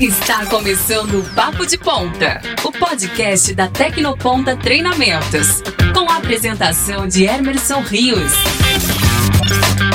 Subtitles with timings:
[0.00, 5.60] Está começando o Papo de Ponta, o podcast da Tecnoponta Treinamentos,
[5.92, 8.63] com a apresentação de Emerson Rios.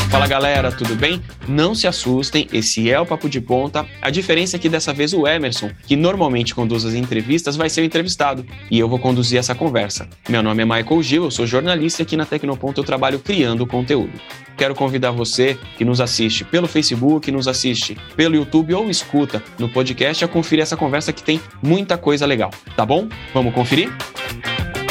[0.09, 1.21] Fala galera, tudo bem?
[1.47, 3.85] Não se assustem, esse é o Papo de Ponta.
[4.01, 7.81] A diferença é que dessa vez o Emerson, que normalmente conduz as entrevistas, vai ser
[7.81, 10.09] o entrevistado e eu vou conduzir essa conversa.
[10.27, 13.67] Meu nome é Michael Gil, eu sou jornalista e aqui na Tecnoponta eu trabalho criando
[13.67, 14.19] conteúdo.
[14.57, 19.69] Quero convidar você que nos assiste pelo Facebook, nos assiste pelo YouTube ou escuta no
[19.69, 23.07] podcast a conferir essa conversa que tem muita coisa legal, tá bom?
[23.31, 23.95] Vamos conferir?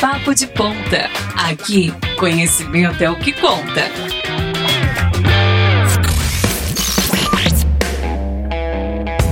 [0.00, 1.10] Papo de Ponta.
[1.34, 4.17] Aqui, conhecimento é o que conta.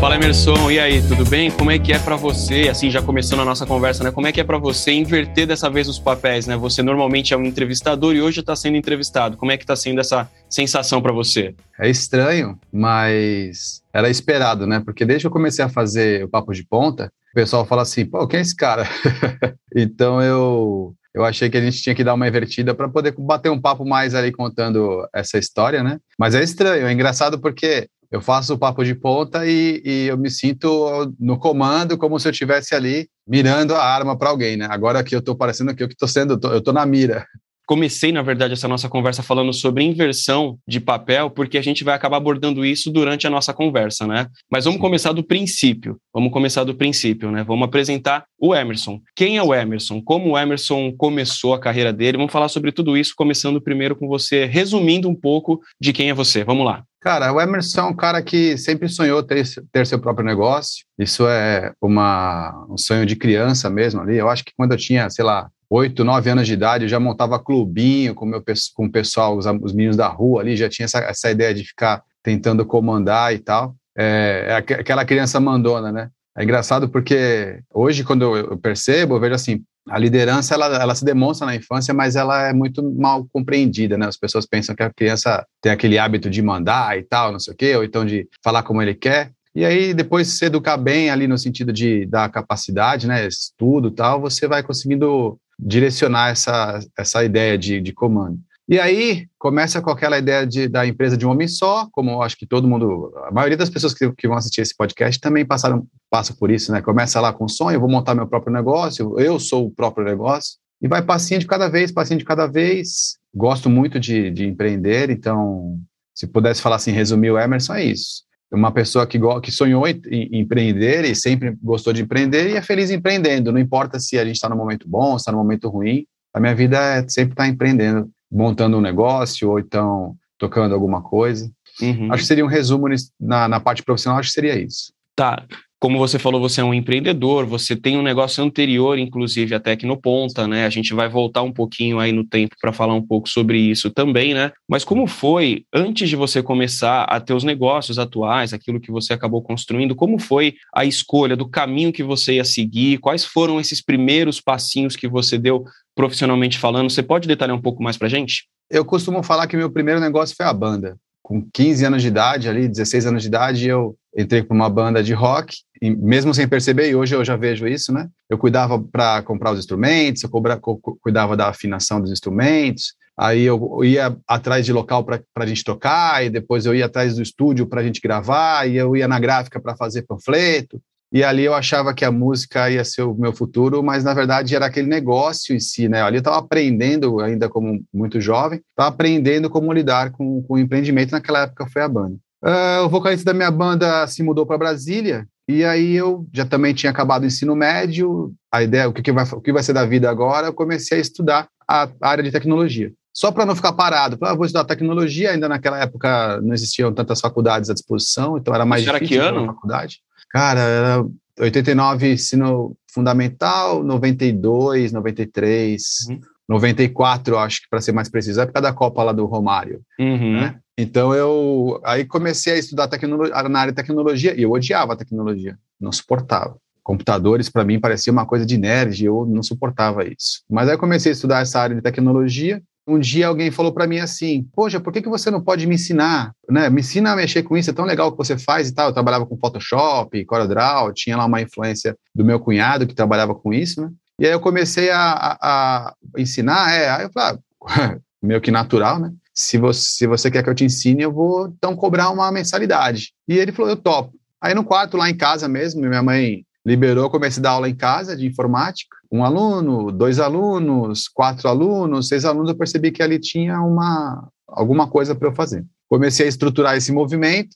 [0.07, 1.51] Fala Emerson, e aí, tudo bem?
[1.51, 4.13] Como é que é para você, assim, já começando a nossa conversa, né?
[4.13, 6.57] Como é que é para você inverter dessa vez os papéis, né?
[6.57, 9.37] Você normalmente é um entrevistador e hoje está sendo entrevistado.
[9.37, 11.57] Como é que está sendo essa sensação para você?
[11.81, 14.79] É estranho, mas era esperado, né?
[14.79, 18.07] Porque desde que eu comecei a fazer o papo de ponta, o pessoal fala assim:
[18.07, 18.87] "Pô, quem é esse cara?"
[19.75, 23.49] então eu eu achei que a gente tinha que dar uma invertida para poder bater
[23.49, 25.99] um papo mais ali contando essa história, né?
[26.19, 30.17] Mas é estranho, é engraçado porque eu faço o papo de ponta e, e, eu
[30.17, 34.67] me sinto no comando como se eu estivesse ali mirando a arma para alguém, né?
[34.71, 37.27] Agora que eu estou parecendo que eu estou sendo, eu estou na mira
[37.67, 41.95] comecei, na verdade, essa nossa conversa falando sobre inversão de papel, porque a gente vai
[41.95, 44.29] acabar abordando isso durante a nossa conversa, né?
[44.51, 45.99] Mas vamos começar do princípio.
[46.15, 47.43] Vamos começar do princípio, né?
[47.43, 49.01] Vamos apresentar o Emerson.
[49.15, 50.01] Quem é o Emerson?
[50.03, 52.19] Como o Emerson começou a carreira dele?
[52.19, 56.15] Vamos falar sobre tudo isso, começando primeiro com você, resumindo um pouco de quem é
[56.15, 56.45] você.
[56.45, 56.85] Vamos lá.
[57.01, 60.85] Cara, o Emerson é um cara que sempre sonhou ter, ter seu próprio negócio.
[60.99, 64.17] Isso é uma, um sonho de criança mesmo ali.
[64.17, 66.99] Eu acho que quando eu tinha, sei lá, oito, nove anos de idade, eu já
[66.99, 68.43] montava clubinho com, meu,
[68.75, 71.65] com o pessoal, os, os meninos da rua ali, já tinha essa, essa ideia de
[71.65, 73.77] ficar tentando comandar e tal.
[73.97, 76.11] É, é aquela criança mandona, né?
[76.37, 81.05] É engraçado porque hoje, quando eu percebo, eu vejo assim, a liderança ela, ela se
[81.05, 84.07] demonstra na infância, mas ela é muito mal compreendida, né?
[84.07, 87.55] As pessoas pensam que a criança tem aquele hábito de mandar e tal, não sei
[87.55, 89.31] o quê, ou então de falar como ele quer.
[89.55, 93.91] E aí, depois de se educar bem ali no sentido de dar capacidade, né, estudo
[93.91, 98.39] tal, você vai conseguindo direcionar essa, essa ideia de, de comando.
[98.69, 102.37] E aí começa com aquela ideia de, da empresa de um homem só, como acho
[102.37, 105.87] que todo mundo, a maioria das pessoas que, que vão assistir esse podcast também passaram
[106.11, 106.83] passa por isso, né?
[106.83, 110.05] Começa lá com o sonho, eu vou montar meu próprio negócio, eu sou o próprio
[110.05, 113.17] negócio, e vai passinho de cada vez, passinho de cada vez.
[113.35, 115.79] Gosto muito de, de empreender, então,
[116.15, 120.01] se pudesse falar assim, resumir o Emerson, é isso uma pessoa que, que sonhou em,
[120.11, 123.53] em, empreender e sempre gostou de empreender e é feliz empreendendo.
[123.53, 126.07] Não importa se a gente está no momento bom, está no momento ruim.
[126.33, 131.03] A minha vida é sempre estar tá empreendendo, montando um negócio ou então tocando alguma
[131.03, 131.51] coisa.
[131.81, 132.13] Uhum.
[132.13, 132.87] Acho que seria um resumo
[133.21, 134.93] na, na parte profissional, acho que seria isso.
[135.15, 135.47] Tá
[135.79, 140.47] como você falou, você é um empreendedor, você tem um negócio anterior, inclusive a Tecnoponta,
[140.47, 140.65] né?
[140.65, 143.91] A gente vai voltar um pouquinho aí no tempo para falar um pouco sobre isso
[143.91, 144.53] também, né?
[144.67, 149.13] Mas como foi, antes de você começar a ter os negócios atuais, aquilo que você
[149.13, 152.99] acabou construindo, como foi a escolha do caminho que você ia seguir?
[152.99, 155.65] Quais foram esses primeiros passinhos que você deu
[155.97, 156.91] profissionalmente falando?
[156.91, 158.45] Você pode detalhar um pouco mais para gente?
[158.71, 160.97] Eu costumo falar que meu primeiro negócio foi a banda.
[161.23, 165.03] Com 15 anos de idade, ali, 16 anos de idade, eu entrei para uma banda
[165.03, 168.09] de rock, mesmo sem perceber, e hoje eu já vejo isso, né?
[168.31, 170.61] Eu cuidava para comprar os instrumentos, eu cobra,
[171.01, 176.25] cuidava da afinação dos instrumentos, aí eu ia atrás de local para a gente tocar,
[176.25, 179.19] e depois eu ia atrás do estúdio para a gente gravar, e eu ia na
[179.19, 180.81] gráfica para fazer panfleto,
[181.13, 184.55] e ali eu achava que a música ia ser o meu futuro, mas na verdade
[184.55, 186.03] era aquele negócio em si, né?
[186.03, 190.59] Ali eu estava aprendendo, ainda como muito jovem, estava aprendendo como lidar com, com o
[190.59, 192.17] empreendimento, naquela época foi a banda.
[192.45, 196.75] Uh, o vocalista da minha banda se mudou para Brasília e aí eu já também
[196.75, 198.33] tinha acabado o ensino médio.
[198.53, 200.99] A ideia, o que, que, vai, o que vai ser da vida agora, eu comecei
[200.99, 202.93] a estudar a área de tecnologia.
[203.15, 205.31] Só para não ficar parado, ah, vou estudar tecnologia.
[205.31, 209.23] Ainda naquela época não existiam tantas faculdades à disposição, então era mais Isso difícil.
[209.23, 209.47] Era que ano?
[209.47, 210.01] Faculdade.
[210.37, 211.07] Cara, era
[211.41, 215.83] 89 ensino fundamental, 92, 93.
[216.11, 216.21] Uhum.
[216.47, 219.81] 94, acho que para ser mais preciso, época da Copa lá do Romário.
[219.99, 220.41] Uhum.
[220.41, 220.59] Né?
[220.77, 224.97] Então eu aí comecei a estudar tecnologia, na área de tecnologia e eu odiava a
[224.97, 226.59] tecnologia, não suportava.
[226.83, 230.43] Computadores para mim parecia uma coisa de nerd, eu não suportava isso.
[230.49, 232.63] Mas aí eu comecei a estudar essa área de tecnologia.
[232.87, 235.75] Um dia alguém falou para mim assim: "Poxa, por que, que você não pode me
[235.75, 236.33] ensinar?
[236.49, 236.71] Né?
[236.71, 238.89] Me ensina a mexer com isso, é tão legal que você faz e tal".
[238.89, 243.53] Eu trabalhava com Photoshop, CorelDRAW, tinha lá uma influência do meu cunhado que trabalhava com
[243.53, 243.91] isso, né?
[244.19, 247.39] E aí eu comecei a, a, a ensinar, é, aí eu falei,
[247.69, 249.13] ah, meio que natural, né?
[249.37, 253.13] se você, se você quer que eu te ensine, eu vou então cobrar uma mensalidade.
[253.29, 254.15] E ele falou, eu topo.
[254.41, 257.77] Aí no quarto, lá em casa mesmo, minha mãe liberou, comecei a dar aula em
[257.77, 258.97] casa de informática.
[259.11, 264.89] Um aluno, dois alunos, quatro alunos, seis alunos, eu percebi que ali tinha uma, alguma
[264.89, 265.65] coisa para eu fazer.
[265.89, 267.51] Comecei a estruturar esse movimento,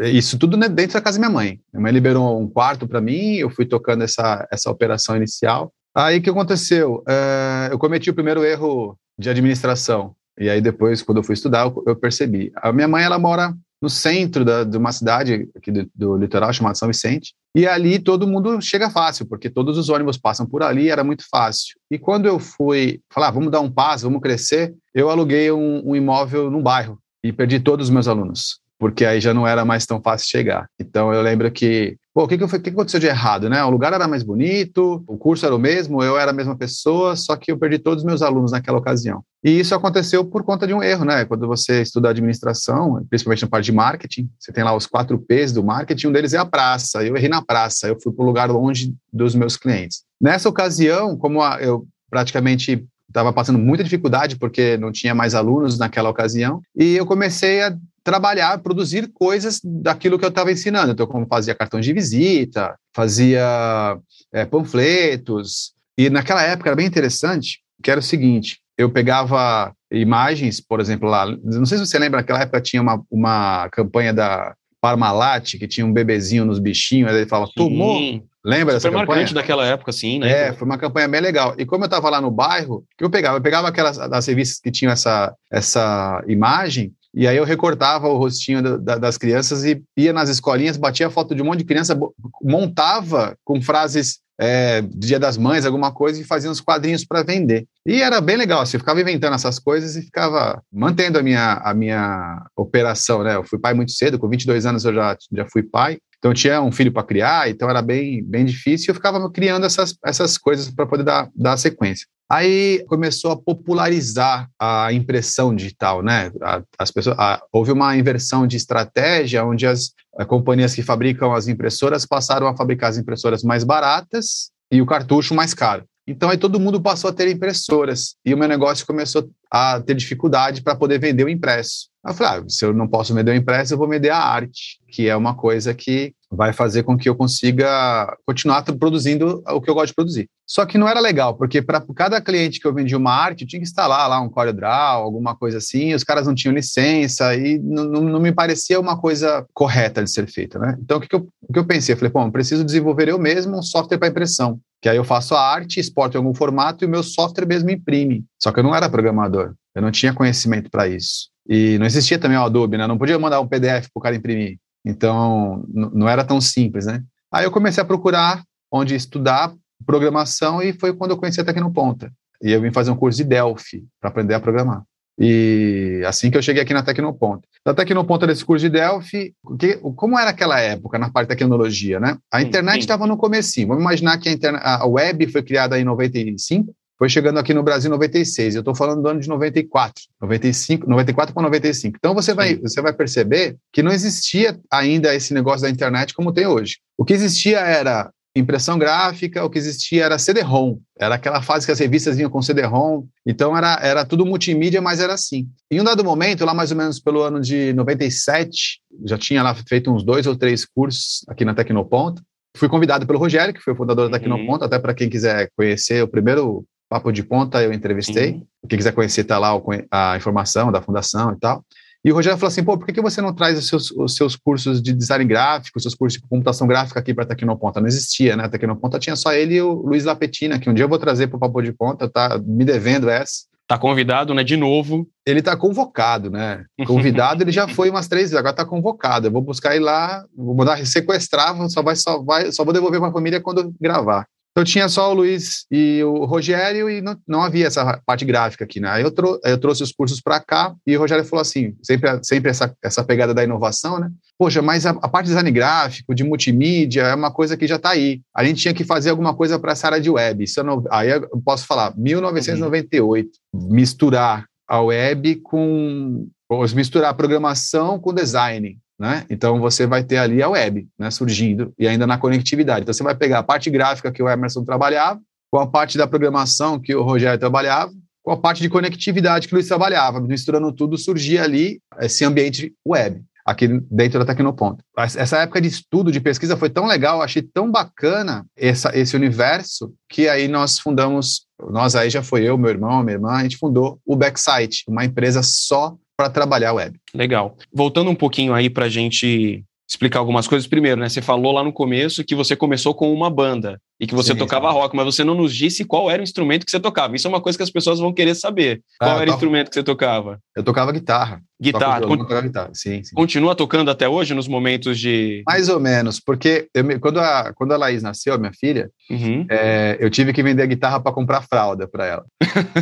[0.00, 1.60] isso tudo dentro da casa da minha mãe.
[1.72, 5.72] Minha mãe liberou um quarto para mim, eu fui tocando essa, essa operação inicial.
[5.94, 7.04] Aí o que aconteceu?
[7.08, 10.14] É, eu cometi o primeiro erro de administração.
[10.36, 12.50] E aí depois, quando eu fui estudar, eu, percebi.
[12.56, 16.52] A minha mãe, ela mora no centro da, de uma cidade aqui do, do, litoral
[16.52, 17.34] chamada São Vicente.
[17.54, 21.24] E ali todo mundo chega fácil, porque todos os ônibus passam por ali, era muito
[21.28, 21.76] fácil.
[21.90, 25.90] E quando eu fui falar, ah, vamos dar um passo, vamos crescer, eu aluguei um,
[25.90, 29.62] um imóvel no bairro e perdi todos os meus alunos porque aí já não era
[29.62, 30.66] mais tão fácil chegar.
[30.80, 33.62] Então eu lembro que, pô, o que, que, que, aconteceu de errado, né?
[33.64, 37.16] O lugar era mais bonito, o curso era o mesmo, eu era a mesma pessoa,
[37.16, 39.22] só que eu perdi todos os meus alunos naquela ocasião.
[39.42, 41.24] E isso aconteceu por conta de um erro, né?
[41.24, 45.52] Quando você estuda administração, principalmente na parte de marketing, você tem lá os quatro P's
[45.52, 47.02] do marketing, um deles é a praça.
[47.02, 50.02] Eu errei na praça, eu fui para o lugar longe dos meus clientes.
[50.20, 56.08] Nessa ocasião, como eu praticamente estava passando muita dificuldade porque não tinha mais alunos naquela
[56.08, 60.92] ocasião, e eu comecei a trabalhar, produzir coisas daquilo que eu estava ensinando.
[60.92, 63.98] Então, como fazia cartão de visita, fazia
[64.32, 65.72] é, panfletos.
[65.96, 71.08] E naquela época era bem interessante, que era o seguinte: eu pegava imagens, por exemplo,
[71.08, 71.26] lá.
[71.26, 75.84] Não sei se você lembra, naquela época tinha uma, uma campanha da Parmalat, que tinha
[75.84, 78.00] um bebezinho nos bichinhos, aí ele falava, tomou.
[78.42, 79.04] Lembra dessa campanha?
[79.04, 80.48] Foi marcante daquela época, sim, né?
[80.48, 81.54] É, foi uma campanha bem legal.
[81.58, 83.36] E como eu estava lá no bairro, que eu pegava?
[83.36, 88.16] Eu pegava aquelas das revistas que tinham essa, essa imagem e aí eu recortava o
[88.16, 91.58] rostinho da, da, das crianças e ia nas escolinhas, batia a foto de um monte
[91.58, 91.98] de criança,
[92.42, 97.66] montava com frases é, Dia das Mães, alguma coisa, e fazia uns quadrinhos para vender.
[97.86, 101.54] E era bem legal, assim, eu ficava inventando essas coisas e ficava mantendo a minha,
[101.62, 103.36] a minha operação, né?
[103.36, 106.34] Eu fui pai muito cedo, com 22 anos eu já, já fui pai, então eu
[106.34, 110.36] tinha um filho para criar, então era bem, bem difícil, eu ficava criando essas, essas
[110.36, 112.06] coisas para poder dar, dar sequência.
[112.30, 116.30] Aí começou a popularizar a impressão digital, né?
[116.78, 117.16] As pessoas,
[117.50, 119.92] houve uma inversão de estratégia, onde as
[120.28, 125.34] companhias que fabricam as impressoras passaram a fabricar as impressoras mais baratas e o cartucho
[125.34, 125.84] mais caro.
[126.10, 129.94] Então aí todo mundo passou a ter impressoras e o meu negócio começou a ter
[129.94, 131.88] dificuldade para poder vender o impresso.
[132.04, 134.80] Eu falei, ah, se eu não posso vender o impresso, eu vou vender a arte,
[134.88, 139.68] que é uma coisa que vai fazer com que eu consiga continuar produzindo o que
[139.68, 140.28] eu gosto de produzir.
[140.46, 143.48] Só que não era legal, porque para cada cliente que eu vendia uma arte, eu
[143.48, 147.58] tinha que instalar lá um CorelDRAW, alguma coisa assim, os caras não tinham licença e
[147.58, 150.76] não, não, me parecia uma coisa correta de ser feita, né?
[150.80, 151.92] Então, o que, eu, o que eu pensei?
[151.92, 155.34] Eu falei, bom, preciso desenvolver eu mesmo um software para impressão, que aí eu faço
[155.34, 158.24] a arte, exporto em algum formato e o meu software mesmo imprime.
[158.38, 161.28] Só que eu não era programador, eu não tinha conhecimento para isso.
[161.48, 162.86] E não existia também o Adobe, né?
[162.86, 164.58] Não podia mandar um PDF para o cara imprimir.
[164.84, 167.02] Então, não era tão simples, né?
[167.32, 168.42] Aí eu comecei a procurar
[168.72, 169.52] onde estudar
[169.84, 172.12] programação e foi quando eu conheci a Tecnoponta.
[172.42, 174.82] E eu vim fazer um curso de Delphi para aprender a programar.
[175.18, 177.46] E assim que eu cheguei aqui na Tecnoponta.
[177.64, 182.00] Da Tecnoponta desse curso de Delphi, que, como era aquela época na parte de tecnologia,
[182.00, 182.16] né?
[182.32, 183.68] A internet estava no comecinho.
[183.68, 187.62] Vamos imaginar que a, internet, a web foi criada em 95, foi chegando aqui no
[187.62, 188.54] Brasil em 96.
[188.54, 191.96] Eu estou falando do ano de 94, 95, 94 para 95.
[191.98, 196.32] Então você vai, você vai perceber que não existia ainda esse negócio da internet como
[196.32, 196.78] tem hoje.
[196.98, 200.78] O que existia era impressão gráfica, o que existia era CD-ROM.
[200.98, 203.06] Era aquela fase que as revistas vinham com CD-ROM.
[203.26, 205.48] Então era, era tudo multimídia, mas era assim.
[205.70, 209.54] Em um dado momento, lá mais ou menos pelo ano de 97, já tinha lá
[209.54, 212.22] feito uns dois ou três cursos aqui na Tecnoponta.
[212.56, 214.22] Fui convidado pelo Rogério, que foi o fundador da uhum.
[214.22, 218.32] Tecnoponta, até para quem quiser conhecer o primeiro Papo de Ponta eu entrevistei.
[218.32, 218.46] Uhum.
[218.68, 219.52] Quem quiser conhecer, tá lá
[219.90, 221.64] a informação da fundação e tal.
[222.04, 224.36] E o Rogério falou assim: pô, por que, você não traz os seus, os seus
[224.36, 227.80] cursos de design gráfico, os seus cursos de computação gráfica aqui para a Tecnoponta?
[227.80, 228.44] Não existia, né?
[228.44, 231.26] A Tecnoponta tinha só ele e o Luiz Lapetina, que um dia eu vou trazer
[231.26, 233.50] para o Papo de Ponta, tá me devendo essa.
[233.70, 234.42] Tá convidado, né?
[234.42, 235.06] De novo.
[235.24, 236.64] Ele tá convocado, né?
[236.86, 239.28] Convidado, ele já foi umas três vezes, agora tá convocado.
[239.28, 242.98] Eu vou buscar ele lá, vou mandar sequestrar, só, vai, só, vai, só vou devolver
[242.98, 244.26] para a família quando gravar.
[244.60, 248.64] Eu tinha só o Luiz e o Rogério e não, não havia essa parte gráfica
[248.64, 248.90] aqui, né?
[248.90, 252.22] Aí eu, trou eu trouxe os cursos para cá e o Rogério falou assim, sempre,
[252.22, 254.10] sempre essa, essa pegada da inovação, né?
[254.38, 257.76] Poxa, mas a, a parte de design gráfico, de multimídia, é uma coisa que já
[257.76, 258.20] está aí.
[258.36, 260.44] A gente tinha que fazer alguma coisa para essa área de web.
[260.44, 263.68] Isso eu aí eu posso falar, 1998, uhum.
[263.70, 266.28] misturar a web com...
[266.74, 268.78] misturar programação com design.
[269.00, 269.24] Né?
[269.30, 272.82] Então você vai ter ali a web né, surgindo e ainda na conectividade.
[272.82, 275.18] Então você vai pegar a parte gráfica que o Emerson trabalhava,
[275.50, 277.90] com a parte da programação que o Rogério trabalhava,
[278.22, 280.20] com a parte de conectividade que o Luiz trabalhava.
[280.20, 284.84] Misturando tudo, surgia ali esse ambiente web aqui dentro da Tecnoponta.
[284.94, 289.94] Essa época de estudo, de pesquisa foi tão legal, achei tão bacana essa, esse universo,
[290.10, 293.56] que aí nós fundamos, nós aí já foi eu, meu irmão, minha irmã, a gente
[293.56, 297.00] fundou o Backsite, uma empresa só para trabalhar web.
[297.14, 297.56] Legal.
[297.72, 300.68] Voltando um pouquinho aí para a gente explicar algumas coisas.
[300.68, 301.08] Primeiro, né?
[301.08, 304.38] Você falou lá no começo que você começou com uma banda e que você sim,
[304.38, 307.14] tocava rock, mas você não nos disse qual era o instrumento que você tocava.
[307.14, 308.80] Isso é uma coisa que as pessoas vão querer saber.
[308.98, 310.40] Ah, qual era o instrumento que você tocava?
[310.56, 311.42] Eu tocava guitarra.
[311.60, 312.00] Guitarra.
[312.00, 312.70] Tocava guitarra.
[312.72, 313.14] Sim, sim.
[313.14, 315.42] Continua tocando até hoje nos momentos de.
[315.46, 319.44] Mais ou menos, porque eu, quando, a, quando a Laís nasceu, minha filha, uhum.
[319.50, 322.24] é, eu tive que vender a guitarra para comprar fralda para ela.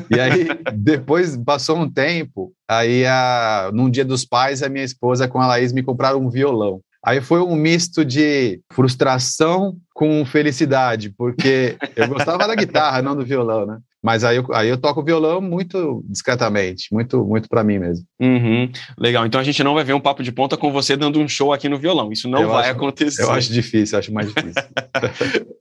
[0.09, 5.27] e aí, depois passou um tempo, aí a, num dia dos pais, a minha esposa
[5.27, 6.81] com a Laís me compraram um violão.
[7.05, 13.25] Aí foi um misto de frustração com felicidade, porque eu gostava da guitarra, não do
[13.25, 13.81] violão, né?
[14.02, 18.05] Mas aí eu, aí eu toco violão muito discretamente, muito muito para mim mesmo.
[18.21, 18.71] Uhum.
[18.97, 19.26] Legal.
[19.26, 21.52] Então a gente não vai ver um papo de ponta com você dando um show
[21.52, 22.12] aqui no violão.
[22.12, 23.23] Isso não eu vai acho, acontecer.
[23.23, 24.62] Eu acho difícil, eu acho mais difícil.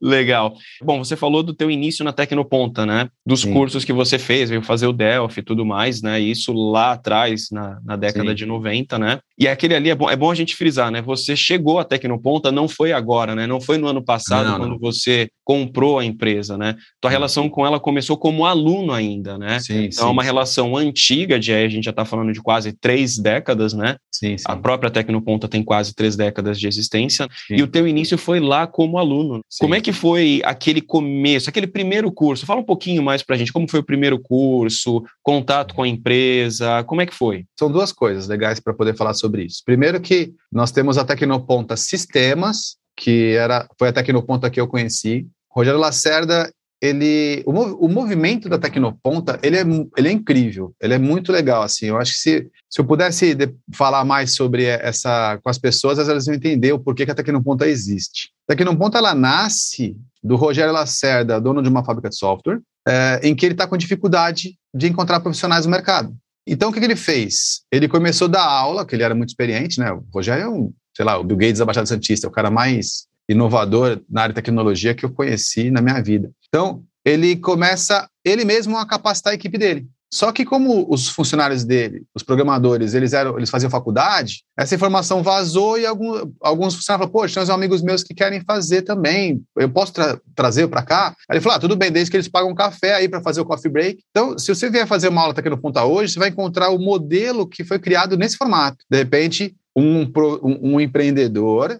[0.00, 0.54] Legal.
[0.82, 3.08] Bom, você falou do teu início na Tecnoponta, né?
[3.26, 3.52] Dos Sim.
[3.52, 6.20] cursos que você fez, veio fazer o Delphi e tudo mais, né?
[6.20, 8.34] Isso lá atrás, na, na década Sim.
[8.36, 9.18] de 90, né?
[9.38, 11.02] E aquele ali é bom, é bom a gente frisar, né?
[11.02, 13.46] Você chegou à Tecnoponta, não foi agora, né?
[13.46, 14.78] Não foi no ano passado, não, quando não.
[14.78, 16.76] você comprou a empresa, né?
[17.00, 19.58] Tua relação com ela começou como aluno ainda, né?
[19.58, 22.74] Sim, então sim, é uma relação antiga, de a gente já está falando de quase
[22.74, 23.96] três décadas, né?
[24.12, 24.44] Sim, sim.
[24.46, 27.26] A própria Tecnoponta tem quase três décadas de existência.
[27.46, 27.54] Sim.
[27.56, 29.40] E o teu início foi lá como aluno.
[29.58, 32.44] Como é que foi aquele começo, aquele primeiro curso?
[32.44, 33.50] Fala um pouquinho mais para a gente.
[33.50, 35.02] Como foi o primeiro curso?
[35.22, 36.84] Contato com a empresa?
[36.84, 37.46] Como é que foi?
[37.58, 39.62] São duas coisas legais para poder falar sobre isso.
[39.64, 45.26] Primeiro que nós temos a Tecnoponta Sistemas, que era foi a Tecnoponta que eu conheci,
[45.50, 49.64] Rogério Lacerda, ele, o, o, movimento da Tecnoponta, ele é,
[49.96, 53.34] ele é incrível, ele é muito legal, assim, eu acho que se, se eu pudesse
[53.34, 57.14] de, falar mais sobre essa, com as pessoas, elas vão entender o porquê que a
[57.14, 58.30] Tecnoponta existe.
[58.48, 63.34] A Tecnoponta, ela nasce do Rogério Lacerda, dono de uma fábrica de software, é, em
[63.34, 66.16] que ele está com dificuldade de encontrar profissionais no mercado.
[66.46, 67.62] Então, o que, que ele fez?
[67.72, 70.72] Ele começou a dar aula, que ele era muito experiente, né, o Rogério é um,
[70.96, 74.40] sei lá, o Bill Gates da Baixada Santista, o cara mais inovador na área de
[74.40, 76.30] tecnologia que eu conheci na minha vida.
[76.48, 79.86] Então, ele começa ele mesmo a capacitar a equipe dele.
[80.12, 85.22] Só que como os funcionários dele, os programadores, eles eram, eles faziam faculdade, essa informação
[85.22, 89.68] vazou e algum, alguns funcionários falaram, poxa, tem amigos meus que querem fazer também, eu
[89.68, 91.14] posso tra trazer para cá?
[91.28, 93.42] Aí ele falou, ah, tudo bem, desde que eles pagam um café aí para fazer
[93.42, 94.02] o coffee break.
[94.10, 96.78] Então, se você vier fazer uma aula aqui no Ponta hoje, você vai encontrar o
[96.78, 98.78] modelo que foi criado nesse formato.
[98.90, 100.02] De repente, um,
[100.42, 101.78] um, um empreendedor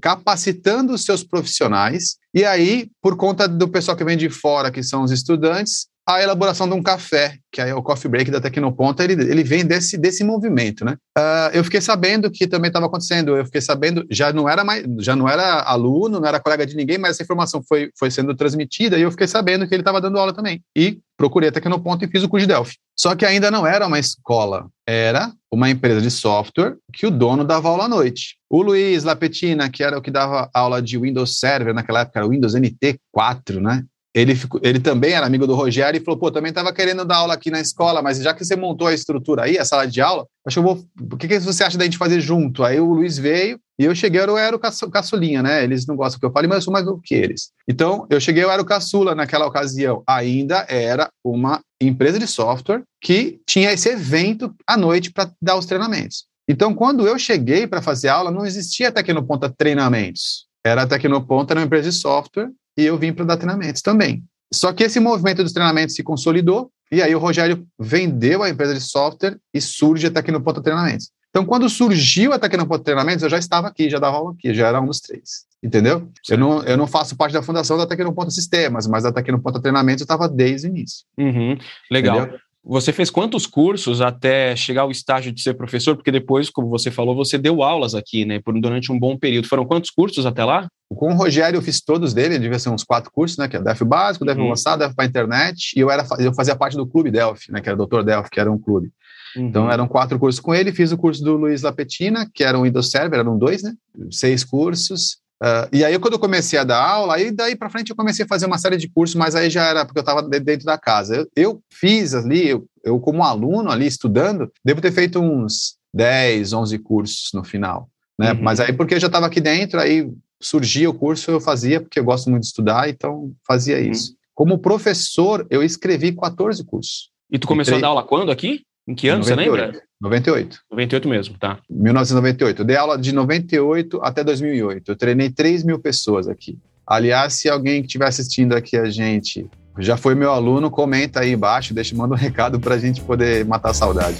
[0.00, 4.82] capacitando os seus profissionais, e aí, por conta do pessoal que vem de fora, que
[4.82, 9.04] são os estudantes, a elaboração de um café, que é o coffee break da Tecnoponta,
[9.04, 10.96] ele, ele vem desse, desse movimento, né?
[11.18, 14.86] Uh, eu fiquei sabendo que também estava acontecendo, eu fiquei sabendo, já não era mais,
[15.00, 18.34] já não era aluno, não era colega de ninguém, mas essa informação foi, foi sendo
[18.34, 20.62] transmitida e eu fiquei sabendo que ele estava dando aula também.
[20.74, 22.76] E procurei a Tecnoponta e fiz o curso de Delphi.
[22.98, 27.44] Só que ainda não era uma escola, era uma empresa de software que o dono
[27.44, 28.36] dava aula à noite.
[28.48, 32.28] O Luiz Lapetina, que era o que dava aula de Windows Server, naquela época era
[32.28, 33.84] Windows NT 4, né?
[34.14, 37.16] Ele, ficou, ele também era amigo do Rogério e falou: pô, também estava querendo dar
[37.16, 40.00] aula aqui na escola, mas já que você montou a estrutura aí, a sala de
[40.00, 40.84] aula, acho que eu vou.
[41.12, 42.64] O que, que você acha da gente fazer junto?
[42.64, 45.62] Aí o Luiz veio e eu cheguei, eu era o caçulinha, né?
[45.62, 47.50] Eles não gostam que eu fale, mas eu sou mais do que eles.
[47.68, 50.02] Então, eu cheguei, eu era o caçula naquela ocasião.
[50.04, 55.64] Ainda era uma empresa de software que tinha esse evento à noite para dar os
[55.64, 56.24] treinamentos.
[56.48, 60.46] Então, quando eu cheguei para fazer aula, não existia Tecnoponta Treinamentos.
[60.66, 64.22] Era Tecnoponta, era uma empresa de software, e eu vim para dar treinamentos também.
[64.54, 68.72] Só que esse movimento dos treinamentos se consolidou, e aí o Rogério vendeu a empresa
[68.72, 71.10] de software e surge a Tecnoponta Treinamentos.
[71.28, 74.68] Então, quando surgiu a Tecnoponta Treinamentos, eu já estava aqui, já dava aula aqui, já
[74.68, 75.46] era um dos três.
[75.62, 76.08] Entendeu?
[76.30, 80.02] Eu não, eu não faço parte da fundação da Tecnoponta Sistemas, mas a Tecnoponta Treinamentos
[80.02, 81.04] eu estava desde o início.
[81.18, 81.58] Uhum,
[81.90, 82.18] legal.
[82.20, 82.38] Entendeu?
[82.64, 85.94] Você fez quantos cursos até chegar ao estágio de ser professor?
[85.96, 88.40] Porque depois, como você falou, você deu aulas aqui, né?
[88.40, 89.48] Por, durante um bom período.
[89.48, 90.68] Foram quantos cursos até lá?
[90.90, 93.46] Com o Rogério, eu fiz todos dele, devia ser uns quatro cursos, né?
[93.46, 94.46] Que é DEF básico, DEF uhum.
[94.46, 97.60] avançado, DEF para internet, e eu, era, eu fazia parte do Clube Delphi, né?
[97.60, 98.90] Que era o Doutor Delphi, que era um clube.
[99.36, 99.46] Uhum.
[99.46, 102.62] Então eram quatro cursos com ele, fiz o curso do Luiz Lapetina, que era um
[102.62, 103.72] Windows Server, eram dois, né?
[104.10, 105.18] Seis cursos.
[105.42, 108.24] Uh, e aí, quando eu comecei a dar aula, aí daí para frente eu comecei
[108.24, 110.76] a fazer uma série de cursos, mas aí já era porque eu estava dentro da
[110.76, 111.16] casa.
[111.16, 116.52] Eu, eu fiz ali, eu, eu, como aluno ali estudando, devo ter feito uns 10,
[116.52, 117.88] 11 cursos no final.
[118.18, 118.32] Né?
[118.32, 118.42] Uhum.
[118.42, 122.00] Mas aí, porque eu já estava aqui dentro, aí surgia o curso, eu fazia, porque
[122.00, 123.90] eu gosto muito de estudar, então fazia uhum.
[123.90, 124.16] isso.
[124.34, 127.10] Como professor, eu escrevi 14 cursos.
[127.30, 127.84] E tu começou Entrei...
[127.84, 128.62] a dar aula quando aqui?
[128.88, 129.50] Em que ano, 98.
[129.50, 129.82] você lembra?
[130.00, 130.60] 98.
[130.70, 131.58] 98 mesmo, tá.
[131.68, 132.62] 1998.
[132.62, 134.90] Eu dei aula de 98 até 2008.
[134.90, 136.58] Eu treinei 3 mil pessoas aqui.
[136.86, 139.46] Aliás, se alguém que estiver assistindo aqui a gente
[139.78, 143.44] já foi meu aluno, comenta aí embaixo, deixa, manda um recado para a gente poder
[143.44, 144.16] matar a saudade.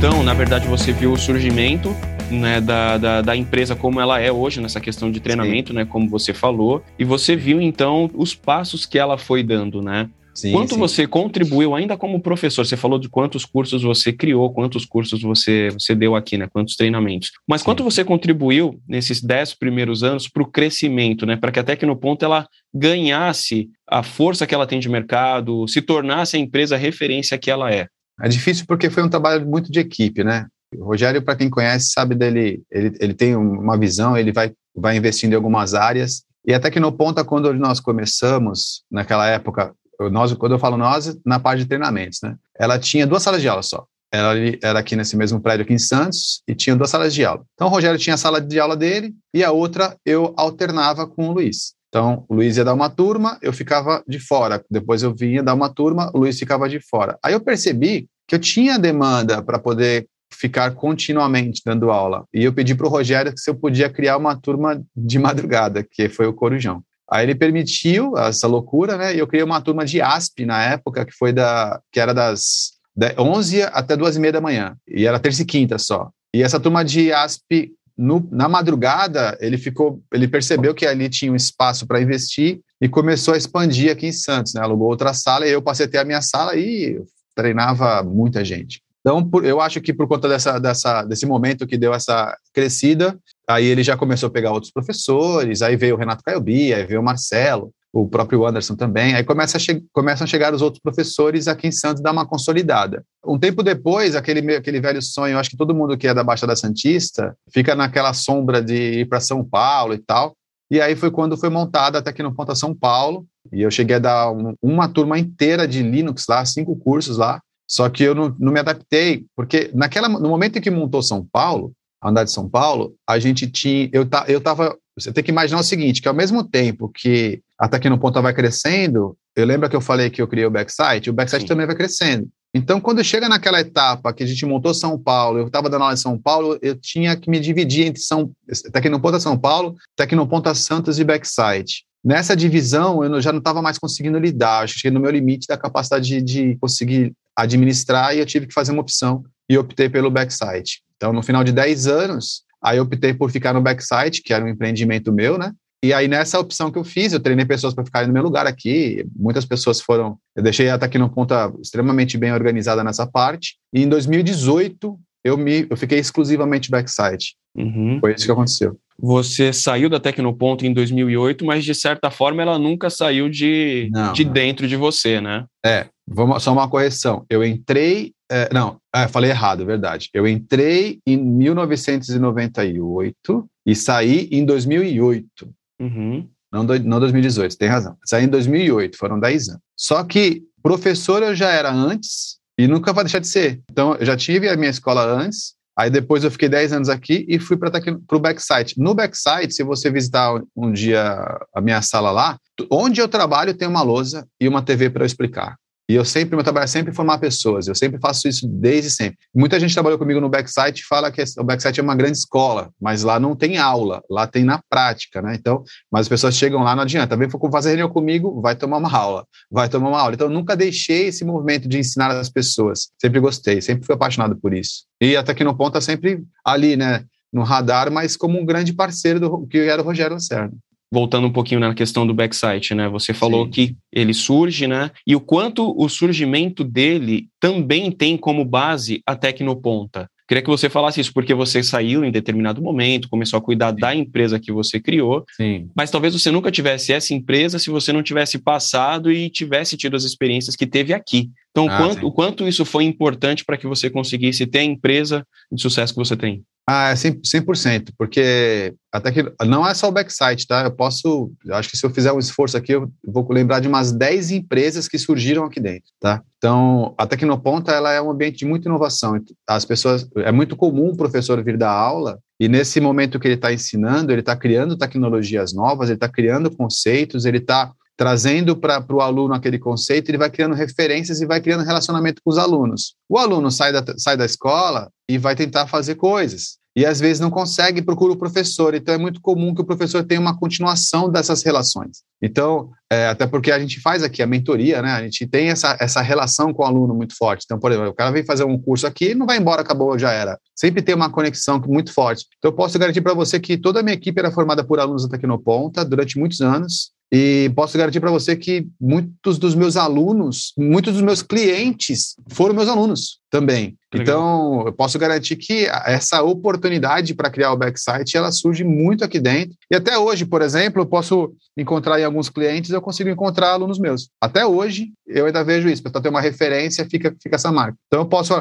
[0.00, 1.94] Então, na verdade, você viu o surgimento
[2.30, 6.08] né, da, da, da, empresa como ela é hoje nessa questão de treinamento, né, como
[6.08, 10.08] você falou, e você viu então os passos que ela foi dando, né?
[10.34, 10.80] Sim, Quanto sim.
[10.80, 12.64] você contribuiu ainda como professor?
[12.64, 16.48] Você falou de quantos cursos você criou, quantos cursos você, você deu aqui, né?
[16.50, 17.30] Quantos treinamentos.
[17.46, 21.36] Mas quanto você contribuiu nesses dez primeiros anos para o crescimento, né?
[21.36, 25.68] Para que até que no ponto ela ganhasse a força que ela tem de mercado,
[25.68, 27.86] se tornasse a empresa referência que ela é.
[28.22, 30.46] É difícil porque foi um trabalho muito de equipe, né?
[30.76, 34.96] O Rogério, para quem conhece, sabe dele, ele, ele tem uma visão, ele vai, vai
[34.96, 36.22] investindo em algumas áreas.
[36.46, 39.74] E até que no ponta, quando nós começamos, naquela época,
[40.10, 42.36] nós, quando eu falo nós, na parte de treinamentos, né?
[42.58, 43.84] Ela tinha duas salas de aula só.
[44.12, 47.44] Ela era aqui nesse mesmo prédio aqui em Santos e tinha duas salas de aula.
[47.54, 51.28] Então o Rogério tinha a sala de aula dele e a outra eu alternava com
[51.28, 51.74] o Luiz.
[51.90, 54.64] Então o Luiz ia dar uma turma, eu ficava de fora.
[54.70, 57.18] Depois eu vinha dar uma turma, o Luiz ficava de fora.
[57.22, 62.24] Aí eu percebi que eu tinha demanda para poder ficar continuamente dando aula.
[62.32, 66.08] E eu pedi para o Rogério se eu podia criar uma turma de madrugada, que
[66.08, 66.82] foi o Corujão.
[67.10, 69.14] Aí ele permitiu essa loucura, né?
[69.14, 72.78] E eu criei uma turma de ASP na época, que foi da que era das
[73.18, 74.76] 11 até duas e meia da manhã.
[74.86, 76.08] E era terça e quinta só.
[76.32, 81.30] E essa turma de ASP, no, na madrugada, ele ficou, ele percebeu que ali tinha
[81.30, 84.62] um espaço para investir e começou a expandir aqui em Santos, né?
[84.62, 86.98] Alugou outra sala e eu passei a ter a minha sala e
[87.34, 88.80] treinava muita gente.
[89.00, 93.18] Então, por, eu acho que por conta dessa, dessa, desse momento que deu essa crescida,
[93.46, 97.00] aí ele já começou a pegar outros professores, aí veio o Renato Caiobi, aí veio
[97.00, 99.60] o Marcelo, o próprio Anderson também, aí começa a
[99.92, 103.04] começam a chegar os outros professores aqui em Santos, dar uma consolidada.
[103.26, 106.54] Um tempo depois, aquele, aquele velho sonho, acho que todo mundo que é da Baixada
[106.54, 110.34] Santista fica naquela sombra de ir para São Paulo e tal,
[110.70, 113.96] e aí foi quando foi montada até aqui no Ponta São Paulo, e eu cheguei
[113.96, 118.14] a dar um, uma turma inteira de Linux lá, cinco cursos lá, só que eu
[118.14, 121.72] não, não me adaptei, porque naquela, no momento em que montou São Paulo,
[122.02, 123.88] a andar de São Paulo, a gente tinha.
[123.92, 124.76] Eu, ta, eu tava.
[124.98, 129.16] Você tem que imaginar o seguinte: que ao mesmo tempo que a Tecnoponta vai crescendo,
[129.34, 131.48] eu lembro que eu falei que eu criei o backsite, o backsite Sim.
[131.48, 132.28] também vai crescendo.
[132.52, 135.94] Então, quando chega naquela etapa que a gente montou São Paulo, eu estava dando aula
[135.94, 138.32] em São Paulo, eu tinha que me dividir entre São,
[138.72, 141.84] Tecnoponta São Paulo, Tecnoponta Santos e Backsite.
[142.02, 145.46] Nessa divisão, eu já não estava mais conseguindo lidar, acho que cheguei no meu limite
[145.46, 149.88] da capacidade de, de conseguir administrar e eu tive que fazer uma opção e optei
[149.88, 150.82] pelo backsite.
[150.96, 154.44] Então, no final de 10 anos, aí eu optei por ficar no backsite, que era
[154.44, 155.52] um empreendimento meu, né?
[155.82, 158.46] E aí, nessa opção que eu fiz, eu treinei pessoas para ficarem no meu lugar
[158.46, 159.06] aqui.
[159.16, 160.18] Muitas pessoas foram.
[160.36, 163.56] Eu deixei até aqui no ponta extremamente bem organizada nessa parte.
[163.72, 167.34] E em 2018, eu, me, eu fiquei exclusivamente backside.
[167.56, 167.98] Uhum.
[167.98, 168.78] Foi isso que aconteceu.
[168.98, 174.12] Você saiu da Tecnoponto em 2008, mas de certa forma ela nunca saiu de, não,
[174.12, 174.32] de não.
[174.32, 175.46] dentro de você, né?
[175.64, 177.24] É, vamos, só uma correção.
[177.30, 178.12] Eu entrei.
[178.30, 180.10] É, não, é, falei errado, verdade.
[180.12, 185.50] Eu entrei em 1998 e saí em 2008.
[185.80, 186.28] Uhum.
[186.52, 187.96] Não, do, não 2018, tem razão.
[188.04, 189.62] Saí em 2008, foram 10 anos.
[189.76, 193.62] Só que professor eu já era antes e nunca vai deixar de ser.
[193.70, 197.24] Então, eu já tive a minha escola antes, Aí depois eu fiquei 10 anos aqui
[197.26, 197.70] e fui para
[198.12, 198.78] o backsite.
[198.78, 201.16] No backsite, se você visitar um dia
[201.54, 202.38] a minha sala lá,
[202.70, 205.56] onde eu trabalho tem uma lousa e uma TV para eu explicar.
[205.90, 209.18] E eu sempre, meu trabalho é sempre formar pessoas, eu sempre faço isso desde sempre.
[209.34, 212.70] Muita gente trabalhou comigo no backsite e fala que o backsite é uma grande escola,
[212.80, 215.34] mas lá não tem aula, lá tem na prática, né?
[215.34, 218.96] Então, mas as pessoas chegam lá, não adianta, vem fazer reunião comigo, vai tomar uma
[218.96, 220.14] aula, vai tomar uma aula.
[220.14, 224.36] Então, eu nunca deixei esse movimento de ensinar as pessoas, sempre gostei, sempre fui apaixonado
[224.36, 224.84] por isso.
[225.00, 227.04] E até que no ponto tá sempre ali, né?
[227.32, 230.54] No radar, mas como um grande parceiro do que era o Rogério Lacerda
[230.92, 232.88] voltando um pouquinho na questão do backsite, né?
[232.88, 233.50] Você falou Sim.
[233.50, 234.90] que ele surge, né?
[235.06, 240.08] E o quanto o surgimento dele também tem como base a Tecnoponta.
[240.30, 243.80] Queria que você falasse isso, porque você saiu em determinado momento, começou a cuidar Sim.
[243.80, 245.68] da empresa que você criou, Sim.
[245.76, 249.96] mas talvez você nunca tivesse essa empresa se você não tivesse passado e tivesse tido
[249.96, 251.30] as experiências que teve aqui.
[251.50, 255.26] Então, ah, quanto, o quanto isso foi importante para que você conseguisse ter a empresa
[255.50, 256.44] de sucesso que você tem?
[256.68, 260.62] Ah, é 100%, 100%, porque até que não é só o backside, tá?
[260.62, 263.66] Eu posso, eu acho que se eu fizer um esforço aqui, eu vou lembrar de
[263.66, 266.22] umas 10 empresas que surgiram aqui dentro, tá?
[266.38, 269.20] Então, a Tecnoponta, ela é um ambiente de muita inovação.
[269.48, 273.34] As pessoas, é muito comum o professor vir dar aula e nesse momento que ele
[273.34, 278.82] está ensinando, ele está criando tecnologias novas, ele está criando conceitos, ele está trazendo para
[278.90, 282.94] o aluno aquele conceito, ele vai criando referências e vai criando relacionamento com os alunos.
[283.06, 287.20] O aluno sai da, sai da escola e vai tentar fazer coisas e às vezes
[287.20, 288.74] não consegue, procura o professor.
[288.74, 291.98] Então é muito comum que o professor tenha uma continuação dessas relações.
[292.22, 294.92] Então, é, até porque a gente faz aqui a mentoria, né?
[294.92, 297.42] A gente tem essa, essa relação com o aluno muito forte.
[297.44, 300.10] Então, por exemplo, o cara vem fazer um curso aqui, não vai embora, acabou, já
[300.10, 300.38] era.
[300.54, 302.24] Sempre tem uma conexão muito forte.
[302.38, 305.04] Então, eu posso garantir para você que toda a minha equipe era formada por alunos
[305.04, 306.92] da Tecnoponta durante muitos anos.
[307.12, 312.54] E posso garantir para você que muitos dos meus alunos, muitos dos meus clientes foram
[312.54, 313.76] meus alunos também.
[313.92, 319.18] Então, eu posso garantir que essa oportunidade para criar o backsite, ela surge muito aqui
[319.18, 319.56] dentro.
[319.70, 323.78] E até hoje, por exemplo, eu posso encontrar em alguns clientes, eu consigo encontrar alunos
[323.78, 324.10] meus.
[324.20, 325.82] Até hoje, eu ainda vejo isso.
[325.82, 327.76] Para ter uma referência, fica, fica essa marca.
[327.86, 328.34] Então, eu posso...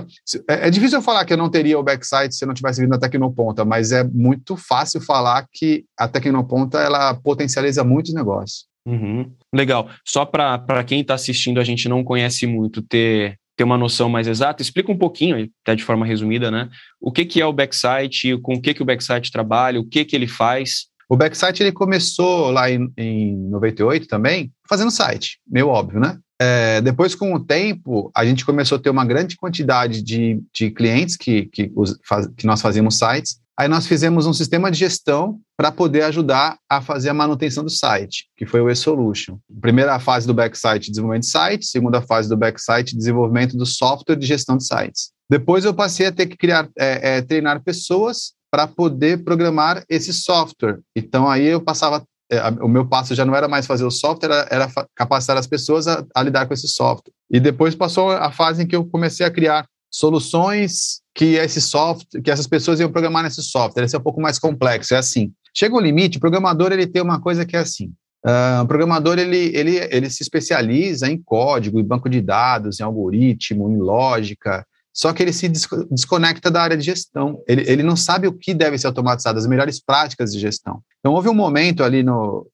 [0.48, 2.82] É, é, difícil eu falar que eu não teria o backsite se eu não tivesse
[2.82, 8.68] vindo da Tecnoponta, mas é muito fácil falar que a Tecnoponta, ela potencializa muitos negócios.
[8.88, 9.32] Uhum.
[9.54, 9.90] Legal.
[10.06, 14.26] Só para quem está assistindo, a gente não conhece muito, ter ter uma noção mais
[14.26, 16.70] exata, explica um pouquinho, até de forma resumida, né?
[16.98, 20.06] O que, que é o Backsite, com o que, que o Backsite trabalha, o que,
[20.06, 20.86] que ele faz.
[21.10, 26.18] O Backsite ele começou lá em, em 98 também, fazendo site, meio óbvio, né?
[26.42, 30.72] É, depois, com o tempo, a gente começou a ter uma grande quantidade de, de
[30.72, 31.98] clientes que, que, os,
[32.38, 36.80] que nós fazíamos sites, Aí nós fizemos um sistema de gestão para poder ajudar a
[36.80, 39.38] fazer a manutenção do site, que foi o eSolution.
[39.60, 41.66] Primeira fase do backsite, desenvolvimento de site.
[41.66, 45.12] Segunda fase do backsite, desenvolvimento do software de gestão de sites.
[45.30, 50.14] Depois eu passei a ter que criar, é, é, treinar pessoas para poder programar esse
[50.14, 50.80] software.
[50.96, 54.30] Então aí eu passava, é, o meu passo já não era mais fazer o software,
[54.30, 57.12] era, era capacitar as pessoas a, a lidar com esse software.
[57.30, 62.22] E depois passou a fase em que eu comecei a criar soluções que esse software,
[62.22, 63.84] que essas pessoas iam programar nesse software.
[63.84, 64.94] Esse é um pouco mais complexo.
[64.94, 65.34] É assim.
[65.56, 67.92] Chega um limite, o programador ele tem uma coisa que é assim.
[68.26, 72.84] Uh, o programador ele, ele, ele se especializa em código, em banco de dados, em
[72.84, 74.66] algoritmo, em lógica.
[74.94, 77.42] Só que ele se desconecta da área de gestão.
[77.48, 80.82] Ele, ele não sabe o que deve ser automatizado, as melhores práticas de gestão.
[81.00, 82.46] Então, houve um momento ali no,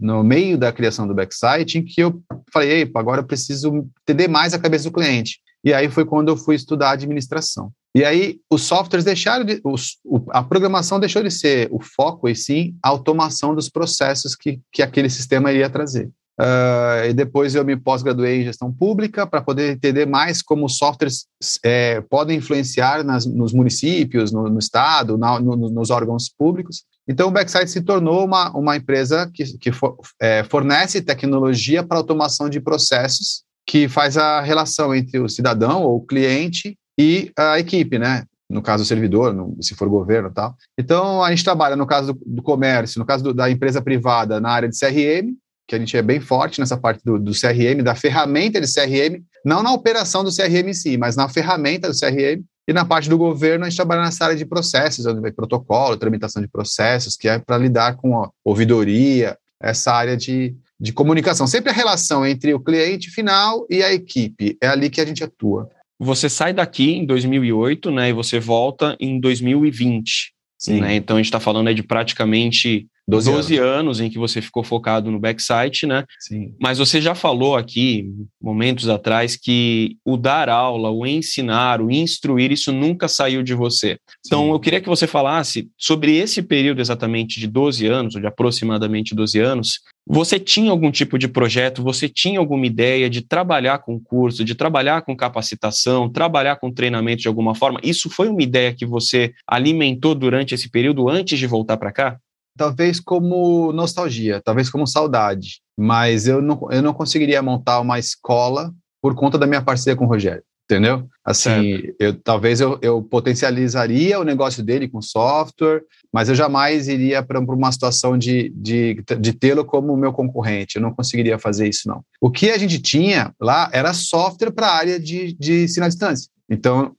[0.00, 4.28] no meio da criação do backsite em que eu falei, Ei, agora eu preciso entender
[4.28, 5.40] mais a cabeça do cliente.
[5.64, 7.72] E aí foi quando eu fui estudar administração.
[7.98, 12.28] E aí os softwares deixaram de, os, o, a programação deixou de ser o foco
[12.28, 16.08] e sim a automação dos processos que, que aquele sistema iria trazer.
[16.40, 20.76] Uh, e depois eu me pós-graduei em gestão pública para poder entender mais como os
[20.76, 21.26] softwares
[21.64, 26.84] é, podem influenciar nas, nos municípios, no, no estado, na, no, nos órgãos públicos.
[27.08, 31.98] Então, o Backside se tornou uma, uma empresa que, que for, é, fornece tecnologia para
[31.98, 37.58] automação de processos que faz a relação entre o cidadão ou o cliente e a
[37.58, 38.24] equipe, né?
[38.50, 40.56] No caso do servidor, se for governo e tal.
[40.76, 44.40] Então, a gente trabalha no caso do, do comércio, no caso do, da empresa privada,
[44.40, 45.36] na área de CRM,
[45.68, 49.22] que a gente é bem forte nessa parte do, do, CRM, da ferramenta de CRM,
[49.44, 52.42] não na operação do CRM em si, mas na ferramenta do CRM.
[52.66, 56.48] E na parte do governo, a gente trabalha nessa área de processos, protocolo, tramitação de
[56.48, 61.46] processos, que é para lidar com a ouvidoria, essa área de, de comunicação.
[61.46, 64.56] Sempre a relação entre o cliente final e a equipe.
[64.62, 65.68] É ali que a gente atua.
[65.98, 70.32] Você sai daqui em 2008, né, e você volta em 2020.
[70.58, 70.80] Sim.
[70.80, 70.96] Né?
[70.96, 73.78] Então a gente está falando de praticamente 12, 12 anos.
[73.78, 74.00] anos.
[74.00, 76.04] em que você ficou focado no backsite, né?
[76.18, 76.52] Sim.
[76.60, 78.06] Mas você já falou aqui,
[78.42, 83.92] momentos atrás, que o dar aula, o ensinar, o instruir, isso nunca saiu de você.
[84.26, 84.44] Então, Sim.
[84.44, 88.26] Então eu queria que você falasse sobre esse período exatamente de 12 anos, ou de
[88.26, 89.80] aproximadamente 12 anos.
[90.08, 94.54] Você tinha algum tipo de projeto, você tinha alguma ideia de trabalhar com curso, de
[94.54, 97.78] trabalhar com capacitação, trabalhar com treinamento de alguma forma?
[97.82, 102.18] Isso foi uma ideia que você alimentou durante esse período antes de voltar para cá?
[102.58, 108.74] talvez como nostalgia, talvez como saudade, mas eu não, eu não conseguiria montar uma escola
[109.00, 111.08] por conta da minha parceria com o Rogério, entendeu?
[111.24, 117.22] Assim, eu, talvez eu, eu potencializaria o negócio dele com software, mas eu jamais iria
[117.22, 121.88] para uma situação de, de, de tê-lo como meu concorrente, eu não conseguiria fazer isso,
[121.88, 122.02] não.
[122.20, 125.88] O que a gente tinha lá era software para a área de, de ensino à
[125.88, 126.30] distância.
[126.48, 126.94] Então,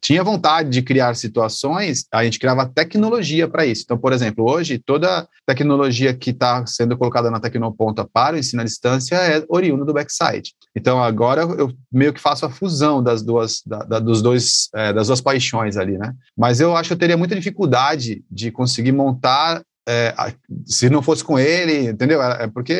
[0.00, 3.82] tinha vontade de criar situações, a gente criava tecnologia para isso.
[3.84, 8.62] Então, por exemplo, hoje, toda tecnologia que está sendo colocada na Tecnoponta para o ensino
[8.62, 10.54] à distância é oriunda do backside.
[10.74, 14.92] Então, agora eu meio que faço a fusão das duas, da, da, dos dois, é,
[14.92, 16.14] das duas paixões ali, né?
[16.36, 20.14] Mas eu acho que eu teria muita dificuldade de conseguir montar é,
[20.64, 22.22] se não fosse com ele, entendeu?
[22.22, 22.76] É, porque,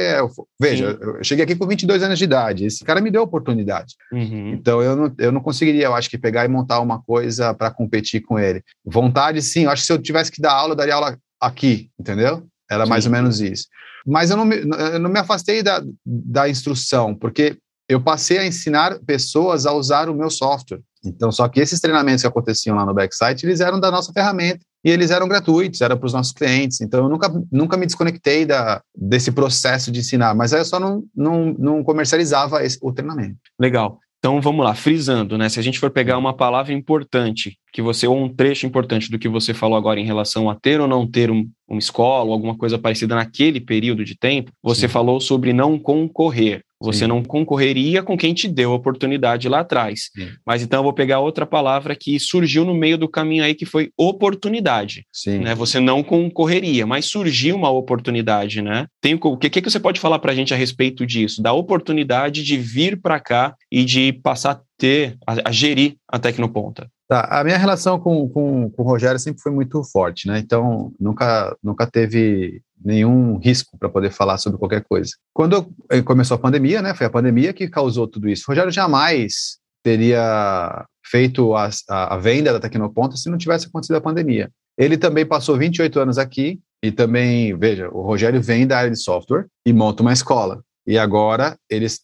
[0.60, 0.98] veja, Sim.
[1.00, 3.96] eu cheguei aqui com 22 anos de idade, esse cara me deu oportunidade.
[4.12, 4.52] Uhum.
[4.52, 7.70] Então eu não, eu não conseguiria, eu acho que pegar e montar uma coisa para
[7.70, 8.62] competir com ele.
[8.84, 11.90] Vontade, sim, eu acho que se eu tivesse que dar aula, eu daria aula aqui,
[11.98, 12.46] entendeu?
[12.70, 12.90] Era sim.
[12.90, 13.66] mais ou menos isso.
[14.06, 17.56] Mas eu não me, eu não me afastei da, da instrução, porque
[17.88, 20.80] eu passei a ensinar pessoas a usar o meu software.
[21.04, 24.64] Então, só que esses treinamentos que aconteciam lá no backsite, eles eram da nossa ferramenta
[24.84, 26.80] e eles eram gratuitos, era para os nossos clientes.
[26.80, 30.80] Então, eu nunca, nunca me desconectei da, desse processo de ensinar, mas aí eu só
[30.80, 33.38] não, não, não comercializava esse, o treinamento.
[33.60, 33.98] Legal.
[34.24, 35.48] Então vamos lá, frisando, né?
[35.48, 39.18] Se a gente for pegar uma palavra importante que você, ou um trecho importante do
[39.18, 42.32] que você falou agora em relação a ter ou não ter um, uma escola ou
[42.32, 44.92] alguma coisa parecida naquele período de tempo, você Sim.
[44.92, 46.62] falou sobre não concorrer.
[46.82, 47.06] Você Sim.
[47.06, 50.10] não concorreria com quem te deu a oportunidade lá atrás.
[50.14, 50.28] Sim.
[50.44, 53.64] Mas então eu vou pegar outra palavra que surgiu no meio do caminho aí, que
[53.64, 55.06] foi oportunidade.
[55.12, 55.38] Sim.
[55.38, 55.54] Né?
[55.54, 58.86] Você não concorreria, mas surgiu uma oportunidade, né?
[59.00, 61.42] Tem, o que, que você pode falar para a gente a respeito disso?
[61.42, 66.18] Da oportunidade de vir para cá e de passar a ter, a, a gerir a
[66.18, 66.88] Tecnoponta.
[67.12, 70.38] Tá, a minha relação com, com, com o Rogério sempre foi muito forte, né?
[70.38, 75.10] Então, nunca, nunca teve nenhum risco para poder falar sobre qualquer coisa.
[75.34, 75.70] Quando
[76.06, 78.44] começou a pandemia, né, foi a pandemia que causou tudo isso.
[78.48, 83.96] O Rogério jamais teria feito a, a, a venda da Tecnoponta se não tivesse acontecido
[83.96, 84.50] a pandemia.
[84.78, 88.98] Ele também passou 28 anos aqui e também, veja, o Rogério vem da área de
[88.98, 90.62] software e monta uma escola.
[90.86, 92.00] E agora eles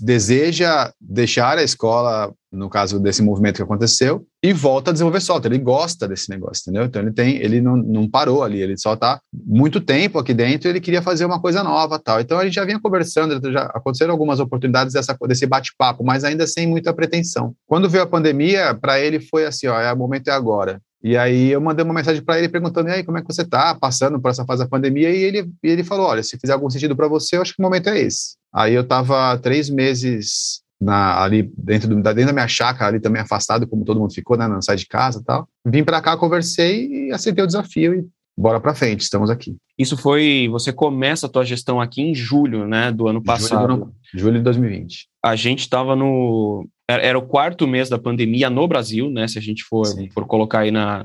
[0.00, 5.50] deseja deixar a escola, no caso desse movimento que aconteceu, e volta a desenvolver software.
[5.50, 6.84] Ele gosta desse negócio, entendeu?
[6.84, 10.68] Então ele tem, ele não, não parou ali, ele só está muito tempo aqui dentro.
[10.68, 12.20] Ele queria fazer uma coisa nova, tal.
[12.20, 16.46] Então a gente já vinha conversando, já aconteceram algumas oportunidades dessa, desse bate-papo, mas ainda
[16.46, 17.54] sem muita pretensão.
[17.66, 20.80] Quando veio a pandemia, para ele foi assim, ó, é o momento é agora.
[21.04, 23.42] E aí eu mandei uma mensagem para ele perguntando, e aí, como é que você
[23.42, 25.10] está passando por essa fase da pandemia?
[25.10, 27.60] E ele, e ele falou, olha, se fizer algum sentido para você, eu acho que
[27.60, 28.36] o momento é esse.
[28.50, 33.20] Aí eu estava três meses na, ali dentro, do, dentro da minha chácara, ali também
[33.20, 35.46] afastado, como todo mundo ficou, né, não sai de casa e tal.
[35.66, 39.54] Vim para cá, conversei e aceitei o desafio e bora para frente, estamos aqui.
[39.78, 43.74] Isso foi, você começa a tua gestão aqui em julho, né, do ano passado.
[43.74, 45.06] Julho, julho de 2020.
[45.22, 49.26] A gente estava no era, o quarto mês da pandemia no Brasil, né?
[49.26, 51.04] Se a gente for, for colocar aí na,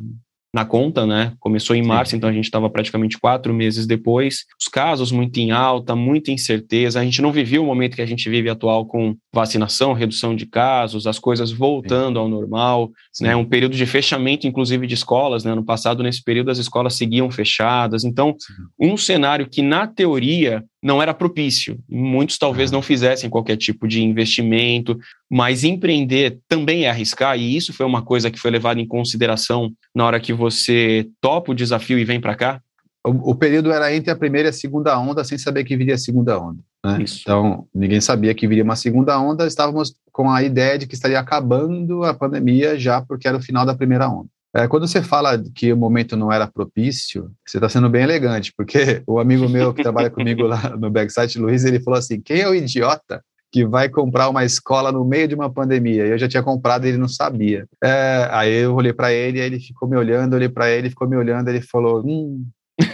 [0.54, 1.34] na conta, né?
[1.40, 2.18] Começou em março, Sim.
[2.18, 4.46] então a gente estava praticamente quatro meses depois.
[4.60, 7.00] Os casos muito em alta, muita incerteza.
[7.00, 10.48] A gente não vivia o momento que a gente vive atual com vacinação, redução de
[10.48, 12.22] casos, as coisas voltando Sim.
[12.22, 13.26] ao normal, Sim.
[13.26, 13.36] né?
[13.36, 15.54] Um período de fechamento, inclusive de escolas, né?
[15.54, 18.04] No passado, nesse período, as escolas seguiam fechadas.
[18.04, 18.36] Então,
[18.80, 21.78] um cenário que na teoria não era propício.
[21.90, 24.98] Muitos talvez não fizessem qualquer tipo de investimento,
[25.30, 29.72] mas empreender também é arriscar, e isso foi uma coisa que foi levada em consideração
[30.00, 32.62] na hora que você topa o desafio e vem para cá?
[33.06, 35.96] O, o, período era entre a primeira e a segunda onda, sem saber que viria
[35.96, 36.60] a segunda onda.
[36.86, 37.04] Né?
[37.22, 41.20] Então, ninguém sabia que viria uma segunda onda, estávamos com a ideia de que estaria
[41.20, 44.30] acabando a pandemia já porque era o final da primeira onda.
[44.56, 48.54] É, quando você fala que o momento não era propício, você está sendo bem elegante,
[48.56, 52.40] porque o amigo meu que trabalha comigo lá no Backsite, Luiz, ele falou assim: quem
[52.40, 56.06] é o idiota que vai comprar uma escola no meio de uma pandemia?
[56.06, 57.66] Eu já tinha comprado e ele não sabia.
[57.84, 61.08] É, aí eu olhei para ele, aí ele ficou me olhando, olhei para ele, ficou
[61.08, 62.46] me olhando, ele falou: hum.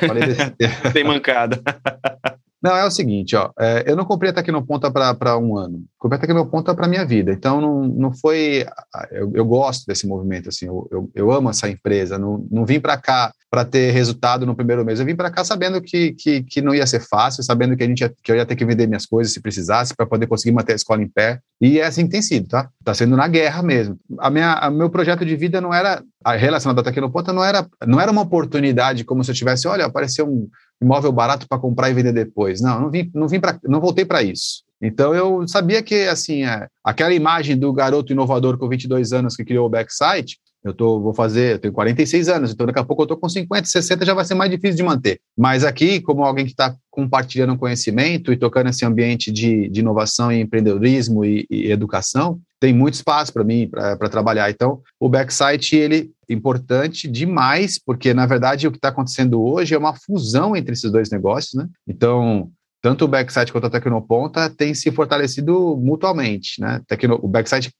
[0.08, 0.24] Falei
[0.94, 1.62] Tem mancada.
[2.66, 6.18] Não, é o seguinte, ó, é, eu não comprei a Tecnoponta para um ano, comprei
[6.18, 8.66] a Tecnoponta para minha vida, então não, não foi,
[9.12, 12.80] eu, eu gosto desse movimento, assim, eu, eu, eu amo essa empresa, não, não vim
[12.80, 16.42] para cá para ter resultado no primeiro mês, eu vim para cá sabendo que, que,
[16.42, 18.66] que não ia ser fácil, sabendo que, a gente ia, que eu ia ter que
[18.66, 21.86] vender minhas coisas se precisasse para poder conseguir manter a escola em pé, e é
[21.86, 22.68] assim que tem sido, tá?
[22.84, 23.98] Tá sendo na guerra mesmo.
[24.20, 27.66] A minha, o meu projeto de vida não era, a relacionado à Tecnoponta não era,
[27.86, 30.50] não era uma oportunidade como se eu tivesse, olha, apareceu um
[30.82, 32.62] imóvel barato para comprar e vender depois.
[32.62, 34.64] Não, não vim, não vim para, não voltei para isso.
[34.82, 39.46] Então eu sabia que assim, é, aquela imagem do garoto inovador com 22 anos que
[39.46, 43.04] criou o Backsite, eu tô, vou fazer, eu tenho 46 anos, então daqui a pouco
[43.04, 45.20] eu estou com 50, 60, já vai ser mais difícil de manter.
[45.38, 50.32] Mas aqui, como alguém que está compartilhando conhecimento e tocando esse ambiente de, de inovação
[50.32, 54.50] e empreendedorismo e, e educação, tem muito espaço para mim para trabalhar.
[54.50, 59.76] Então, o Backsite, ele é importante demais, porque, na verdade, o que está acontecendo hoje
[59.76, 61.70] é uma fusão entre esses dois negócios, né?
[61.88, 62.50] Então,
[62.82, 66.82] tanto o backside quanto a Tecnoponta têm se fortalecido mutuamente, né?
[66.88, 67.72] Tecno, o backside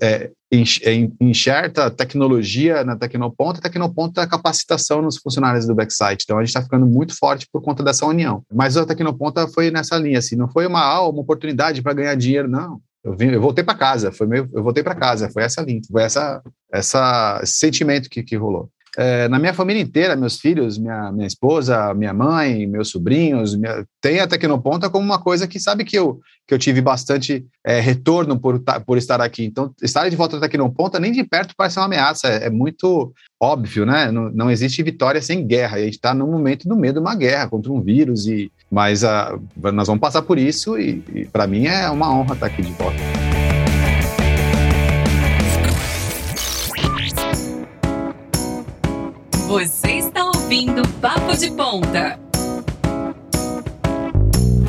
[0.00, 6.24] é, é enxerta tecnologia na Tecnoponta, a Tecnoponta é capacitação nos funcionários do backside.
[6.24, 8.42] Então a gente está ficando muito forte por conta dessa união.
[8.52, 12.14] Mas a Tecnoponta foi nessa linha, assim, não foi uma, ah, uma oportunidade para ganhar
[12.14, 12.78] dinheiro, não.
[13.04, 15.80] Eu, vim, eu voltei para casa, foi meio, eu voltei para casa, foi essa linha,
[15.90, 18.70] foi essa, essa esse sentimento que, que rolou.
[18.96, 23.86] É, na minha família inteira, meus filhos, minha, minha esposa, minha mãe, meus sobrinhos, minha,
[24.02, 27.80] tem a Tecnoponta como uma coisa que sabe que eu, que eu tive bastante é,
[27.80, 29.44] retorno por, por estar aqui.
[29.44, 33.14] Então, estar de volta da Tecnoponta nem de perto parece uma ameaça, é, é muito
[33.40, 34.12] óbvio, né?
[34.12, 37.06] Não, não, existe vitória sem guerra, e a gente está no momento do medo de
[37.06, 39.38] uma guerra contra um vírus, e, mas ah,
[39.74, 42.72] nós vamos passar por isso, e, e para mim é uma honra estar aqui de
[42.72, 42.96] volta.
[49.46, 52.18] Você está ouvindo Papo de Ponta.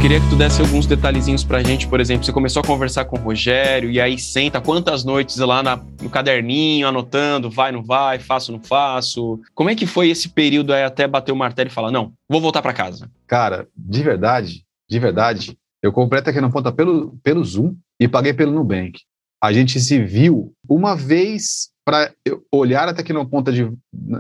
[0.03, 3.17] Queria que tu desse alguns detalhezinhos pra gente, por exemplo, você começou a conversar com
[3.17, 8.19] o Rogério e aí senta quantas noites lá na, no caderninho, anotando, vai, não vai,
[8.19, 9.39] faço, não faço.
[9.55, 12.41] Como é que foi esse período aí até bater o martelo e falar, não, vou
[12.41, 13.09] voltar para casa?
[13.25, 18.51] Cara, de verdade, de verdade, eu comprei a Tecnoponta pelo, pelo Zoom e paguei pelo
[18.51, 18.99] Nubank.
[19.41, 22.11] A gente se viu uma vez para
[22.51, 23.71] olhar a Tecnoponta de,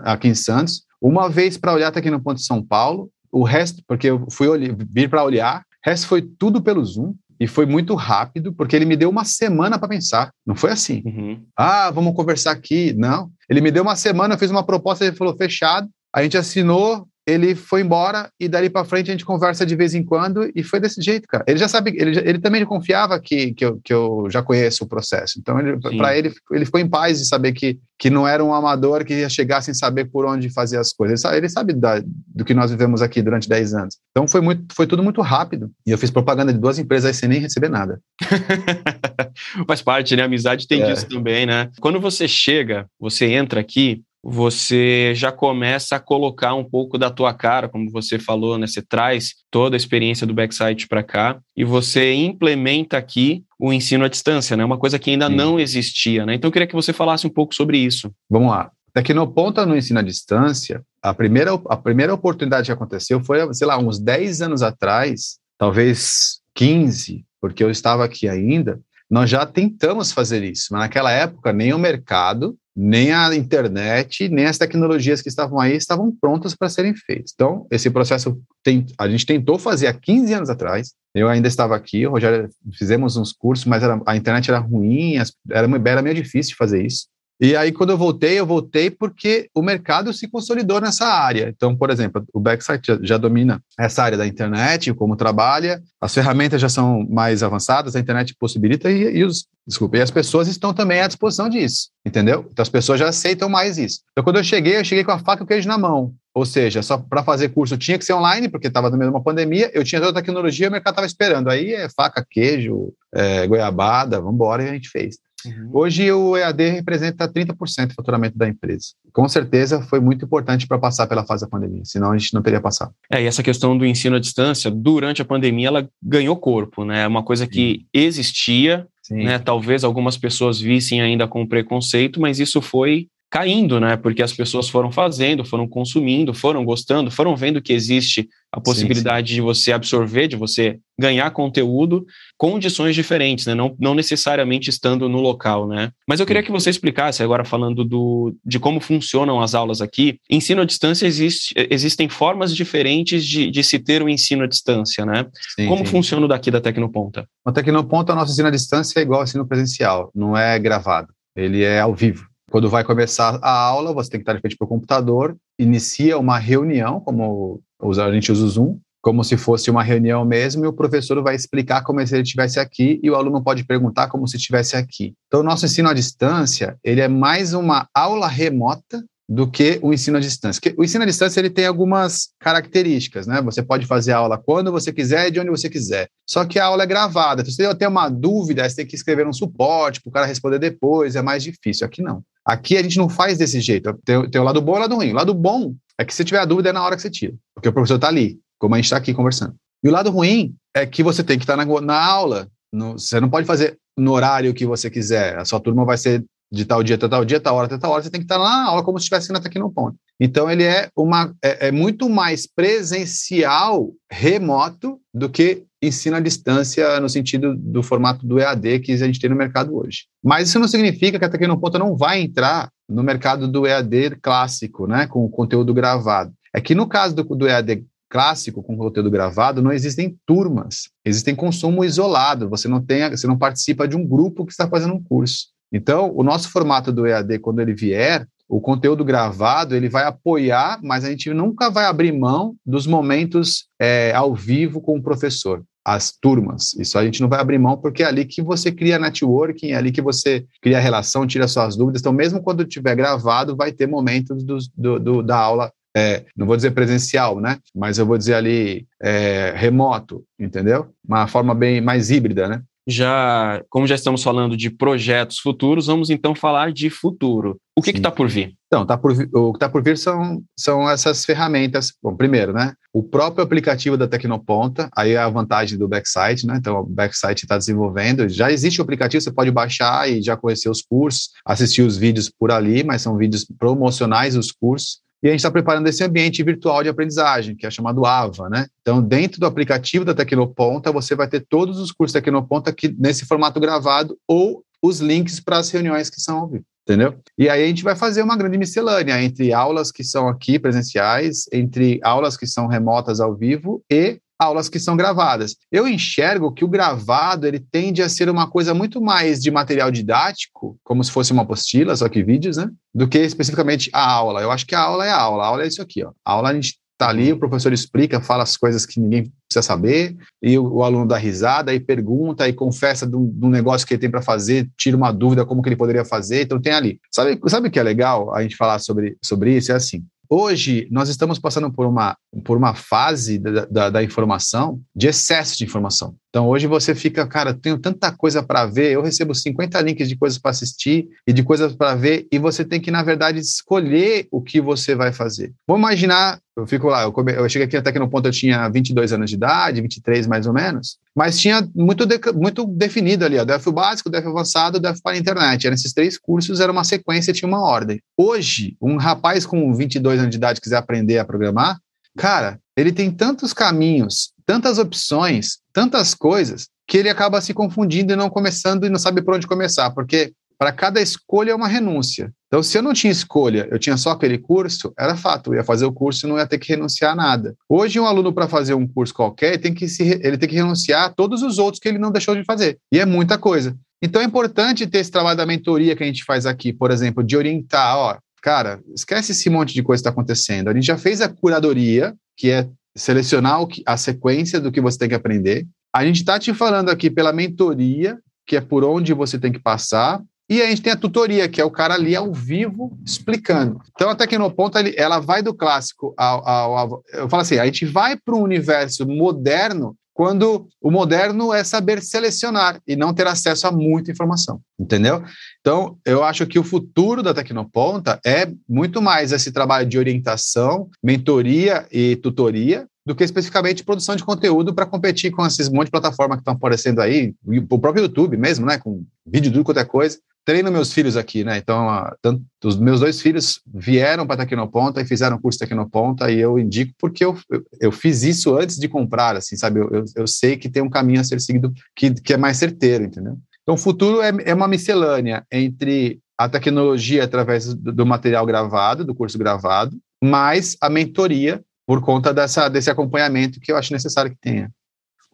[0.05, 4.07] aqui em Santos, uma vez para olhar a Tecnoponta de São Paulo, o resto, porque
[4.07, 4.47] eu fui
[4.89, 8.95] vir para olhar, resto foi tudo pelo Zoom, e foi muito rápido, porque ele me
[8.95, 10.31] deu uma semana para pensar.
[10.45, 11.01] Não foi assim.
[11.05, 11.43] Uhum.
[11.57, 12.93] Ah, vamos conversar aqui.
[12.93, 13.29] Não.
[13.49, 15.89] Ele me deu uma semana, eu fiz uma proposta, ele falou fechado.
[16.15, 19.95] A gente assinou, ele foi embora e dali para frente a gente conversa de vez
[19.95, 21.43] em quando e foi desse jeito, cara.
[21.47, 24.87] Ele já sabe, ele, ele também confiava que, que, eu, que eu já conheço o
[24.87, 25.39] processo.
[25.39, 25.57] Então,
[25.97, 29.13] para ele, ele ficou em paz de saber que, que não era um amador que
[29.13, 31.13] ia chegar sem saber por onde fazer as coisas.
[31.13, 33.97] Ele sabe, ele sabe da, do que nós vivemos aqui durante 10 anos.
[34.11, 35.71] Então, foi, muito, foi tudo muito rápido.
[35.85, 38.01] E eu fiz propaganda de duas empresas sem nem receber nada.
[39.65, 40.23] Faz parte, né?
[40.23, 40.91] A amizade tem é.
[40.91, 41.69] disso também, né?
[41.79, 47.33] Quando você chega, você entra aqui, você já começa a colocar um pouco da tua
[47.33, 48.65] cara, como você falou, né?
[48.65, 54.05] Você traz toda a experiência do backside para cá e você implementa aqui o ensino
[54.05, 54.63] à distância, né?
[54.63, 55.35] Uma coisa que ainda Sim.
[55.35, 56.35] não existia, né?
[56.35, 58.11] Então eu queria que você falasse um pouco sobre isso.
[58.29, 58.71] Vamos lá.
[58.93, 63.77] Tecnoponta no ensino à distância, a primeira, a primeira oportunidade que aconteceu foi, sei lá,
[63.77, 70.43] uns 10 anos atrás, talvez 15, porque eu estava aqui ainda, nós já tentamos fazer
[70.43, 75.59] isso, mas naquela época nem o mercado nem a internet, nem as tecnologias que estavam
[75.59, 77.31] aí estavam prontas para serem feitas.
[77.33, 80.93] Então, esse processo tem, a gente tentou fazer há 15 anos atrás.
[81.13, 85.15] Eu ainda estava aqui, o Rogério, fizemos uns cursos, mas era, a internet era ruim,
[85.15, 87.07] era, era meio difícil fazer isso.
[87.41, 91.49] E aí, quando eu voltei, eu voltei porque o mercado se consolidou nessa área.
[91.49, 96.61] Então, por exemplo, o Backsite já, domina essa área da internet, como trabalha, as ferramentas
[96.61, 100.73] já são mais avançadas, a internet possibilita e, e os, desculpa, e as pessoas estão
[100.73, 102.47] também à disposição disso, entendeu?
[102.51, 104.01] Então, as pessoas já aceitam mais isso.
[104.11, 106.13] Então, quando eu cheguei, eu cheguei com a faca e o queijo na mão.
[106.35, 109.15] Ou seja, só para fazer curso tinha que ser online, porque estava no meio de
[109.15, 111.49] uma pandemia, eu tinha toda a tecnologia, o mercado estava esperando.
[111.49, 115.17] Aí é faca, queijo, é, goiabada, vamos embora, e a gente fez.
[115.45, 115.69] Uhum.
[115.73, 118.87] Hoje o EAD representa 30% do faturamento da empresa.
[119.11, 122.41] Com certeza foi muito importante para passar pela fase da pandemia, senão a gente não
[122.41, 122.93] teria passado.
[123.11, 127.03] É, e essa questão do ensino à distância, durante a pandemia, ela ganhou corpo, né?
[127.03, 129.23] É uma coisa que existia, Sim.
[129.23, 129.39] né?
[129.39, 133.97] Talvez algumas pessoas vissem ainda com preconceito, mas isso foi caindo, né?
[133.97, 139.29] Porque as pessoas foram fazendo, foram consumindo, foram gostando, foram vendo que existe a possibilidade
[139.29, 139.35] sim, sim.
[139.37, 142.05] de você absorver, de você ganhar conteúdo,
[142.37, 143.55] condições diferentes, né?
[143.55, 145.89] Não, não necessariamente estando no local, né?
[146.07, 150.19] Mas eu queria que você explicasse, agora falando do, de como funcionam as aulas aqui.
[150.29, 154.47] Ensino à distância existe, existem formas diferentes de, de se ter o um ensino à
[154.47, 155.25] distância, né?
[155.55, 157.27] Sim, como funciona o daqui da Tecnoponta?
[157.43, 161.63] O Tecnoponta, nosso ensino à distância é igual ao ensino presencial, não é gravado, ele
[161.63, 162.31] é ao vivo.
[162.53, 166.19] Quando vai começar a aula, você tem que estar de frente para o computador, inicia
[166.19, 170.67] uma reunião, como a gente usa o Zoom, como se fosse uma reunião mesmo, e
[170.67, 174.27] o professor vai explicar como se ele estivesse aqui, e o aluno pode perguntar como
[174.27, 175.15] se estivesse aqui.
[175.25, 179.93] Então, o nosso ensino à distância, ele é mais uma aula remota do que o
[179.93, 180.61] ensino à distância.
[180.61, 183.41] Porque o ensino à distância ele tem algumas características, né?
[183.41, 186.09] Você pode fazer a aula quando você quiser e de onde você quiser.
[186.29, 187.41] Só que a aula é gravada.
[187.41, 190.25] Então, se você tem uma dúvida, você tem que escrever um suporte para o cara
[190.25, 191.85] responder depois, é mais difícil.
[191.85, 192.21] Aqui não.
[192.45, 193.93] Aqui a gente não faz desse jeito.
[194.03, 195.11] Tem, tem o lado bom e o lado ruim.
[195.11, 197.33] O lado bom é que se tiver a dúvida é na hora que você tira,
[197.55, 199.55] porque o professor está ali, como a gente está aqui conversando.
[199.83, 202.47] E o lado ruim é que você tem que estar tá na, na aula.
[202.71, 205.37] No, você não pode fazer no horário que você quiser.
[205.37, 207.91] A sua turma vai ser de tal dia até tal dia, tal hora até tal
[207.91, 209.97] hora, você tem que estar na aula como se estivesse na Tecnoponto.
[210.19, 216.99] Então, ele é, uma, é, é muito mais presencial, remoto, do que ensino à distância
[216.99, 220.05] no sentido do formato do EAD que a gente tem no mercado hoje.
[220.23, 224.85] Mas isso não significa que a Tecnoponta não vai entrar no mercado do EAD clássico,
[224.85, 226.31] né, com o conteúdo gravado.
[226.53, 231.33] É que no caso do, do EAD clássico com conteúdo gravado, não existem turmas, existem
[231.33, 235.03] consumo isolado, você não tem, você não participa de um grupo que está fazendo um
[235.03, 235.47] curso.
[235.73, 240.79] Então, o nosso formato do EAD, quando ele vier, o conteúdo gravado, ele vai apoiar,
[240.83, 245.63] mas a gente nunca vai abrir mão dos momentos é, ao vivo com o professor
[245.85, 246.73] as turmas.
[246.75, 249.75] Isso a gente não vai abrir mão porque é ali que você cria networking, é
[249.75, 251.99] ali que você cria relação, tira suas dúvidas.
[251.99, 256.47] Então, mesmo quando tiver gravado, vai ter momentos do, do, do da aula é, não
[256.47, 257.59] vou dizer presencial, né?
[257.75, 260.87] Mas eu vou dizer ali é, remoto, entendeu?
[261.07, 262.63] Uma forma bem mais híbrida, né?
[262.87, 267.57] Já, como já estamos falando de projetos futuros, vamos então falar de futuro.
[267.75, 268.53] O que está por vir?
[268.67, 271.93] Então, tá por, o que está por vir são, são essas ferramentas.
[272.01, 272.73] Bom, primeiro, né?
[272.91, 276.57] O próprio aplicativo da Tecnoponta, aí é a vantagem do Backsite, né?
[276.57, 278.27] Então, o Backsite está desenvolvendo.
[278.29, 282.29] Já existe o aplicativo, você pode baixar e já conhecer os cursos, assistir os vídeos
[282.29, 285.02] por ali, mas são vídeos promocionais dos cursos.
[285.23, 288.67] E a gente está preparando esse ambiente virtual de aprendizagem, que é chamado AVA, né?
[288.81, 292.93] Então, dentro do aplicativo da Tecnoponta, você vai ter todos os cursos da Tecnoponta aqui
[292.99, 297.15] nesse formato gravado ou os links para as reuniões que são ao vivo, entendeu?
[297.37, 301.45] E aí a gente vai fazer uma grande miscelânea entre aulas que são aqui presenciais,
[301.53, 305.55] entre aulas que são remotas ao vivo e aulas que são gravadas.
[305.71, 309.91] Eu enxergo que o gravado ele tende a ser uma coisa muito mais de material
[309.91, 312.69] didático, como se fosse uma apostila, só que vídeos, né?
[312.93, 314.41] Do que especificamente a aula.
[314.41, 315.43] Eu acho que a aula é a aula.
[315.43, 316.11] A aula é isso aqui, ó.
[316.25, 319.61] A aula a gente tá ali, o professor explica, fala as coisas que ninguém precisa
[319.61, 323.93] saber, e o, o aluno dá risada, e pergunta, e confessa do, do negócio que
[323.93, 326.99] ele tem para fazer, tira uma dúvida como que ele poderia fazer, então tem ali.
[327.11, 329.71] Sabe, sabe o que é legal a gente falar sobre, sobre isso?
[329.71, 334.81] É assim, Hoje, nós estamos passando por uma, por uma fase da, da, da informação
[334.95, 336.15] de excesso de informação.
[336.33, 340.15] Então, hoje você fica, cara, tenho tanta coisa para ver, eu recebo 50 links de
[340.15, 344.27] coisas para assistir e de coisas para ver, e você tem que, na verdade, escolher
[344.31, 345.53] o que você vai fazer.
[345.67, 348.31] Vamos imaginar, eu fico lá, eu, come, eu cheguei aqui até que no ponto eu
[348.31, 353.25] tinha 22 anos de idade, 23 mais ou menos, mas tinha muito, de, muito definido
[353.25, 355.67] ali, ó, DEF básico, DEF avançado, DEF para a internet.
[355.67, 358.01] Eram esses três cursos, era uma sequência, tinha uma ordem.
[358.17, 361.77] Hoje, um rapaz com 22 anos de idade quiser aprender a programar,
[362.17, 368.15] cara, ele tem tantos caminhos, tantas opções, tantas coisas, que ele acaba se confundindo e
[368.15, 372.31] não começando e não sabe por onde começar, porque para cada escolha é uma renúncia.
[372.47, 375.63] Então, se eu não tinha escolha, eu tinha só aquele curso, era fato, eu ia
[375.63, 377.55] fazer o curso e não ia ter que renunciar a nada.
[377.67, 381.05] Hoje, um aluno, para fazer um curso qualquer, tem que se, ele tem que renunciar
[381.05, 382.77] a todos os outros que ele não deixou de fazer.
[382.91, 383.75] E é muita coisa.
[384.01, 387.23] Então, é importante ter esse trabalho da mentoria que a gente faz aqui, por exemplo,
[387.23, 390.69] de orientar, ó, cara, esquece esse monte de coisa que está acontecendo.
[390.69, 395.09] A gente já fez a curadoria, que é selecionar a sequência do que você tem
[395.09, 395.65] que aprender.
[395.93, 399.59] A gente está te falando aqui pela mentoria, que é por onde você tem que
[399.59, 403.79] passar, e a gente tem a tutoria, que é o cara ali ao vivo explicando.
[403.95, 407.85] Então, a Tecnoponta, ela vai do clássico ao, ao, ao Eu falo assim, a gente
[407.85, 413.67] vai para um universo moderno quando o moderno é saber selecionar e não ter acesso
[413.67, 415.23] a muita informação, entendeu?
[415.59, 420.89] Então, eu acho que o futuro da Tecnoponta é muito mais esse trabalho de orientação,
[421.03, 425.91] mentoria e tutoria, do que especificamente produção de conteúdo para competir com esses monte de
[425.91, 427.33] plataformas que estão aparecendo aí,
[427.69, 431.15] o próprio YouTube mesmo, né, com vídeo de tudo quanto é coisa treino meus filhos
[431.15, 431.57] aqui, né?
[431.57, 431.87] Então,
[432.21, 436.93] tanto, os meus dois filhos vieram para Tecnoponta e fizeram curso Tecnoponta e eu indico
[436.99, 439.79] porque eu, eu, eu, fiz isso antes de comprar, assim, sabe?
[439.79, 442.57] Eu, eu, eu, sei que tem um caminho a ser seguido que, que é mais
[442.57, 443.37] certeiro, entendeu?
[443.61, 449.05] Então, o futuro é, é uma miscelânea entre a tecnologia através do, do material gravado,
[449.05, 454.31] do curso gravado, mais a mentoria por conta dessa, desse acompanhamento que eu acho necessário
[454.31, 454.71] que tenha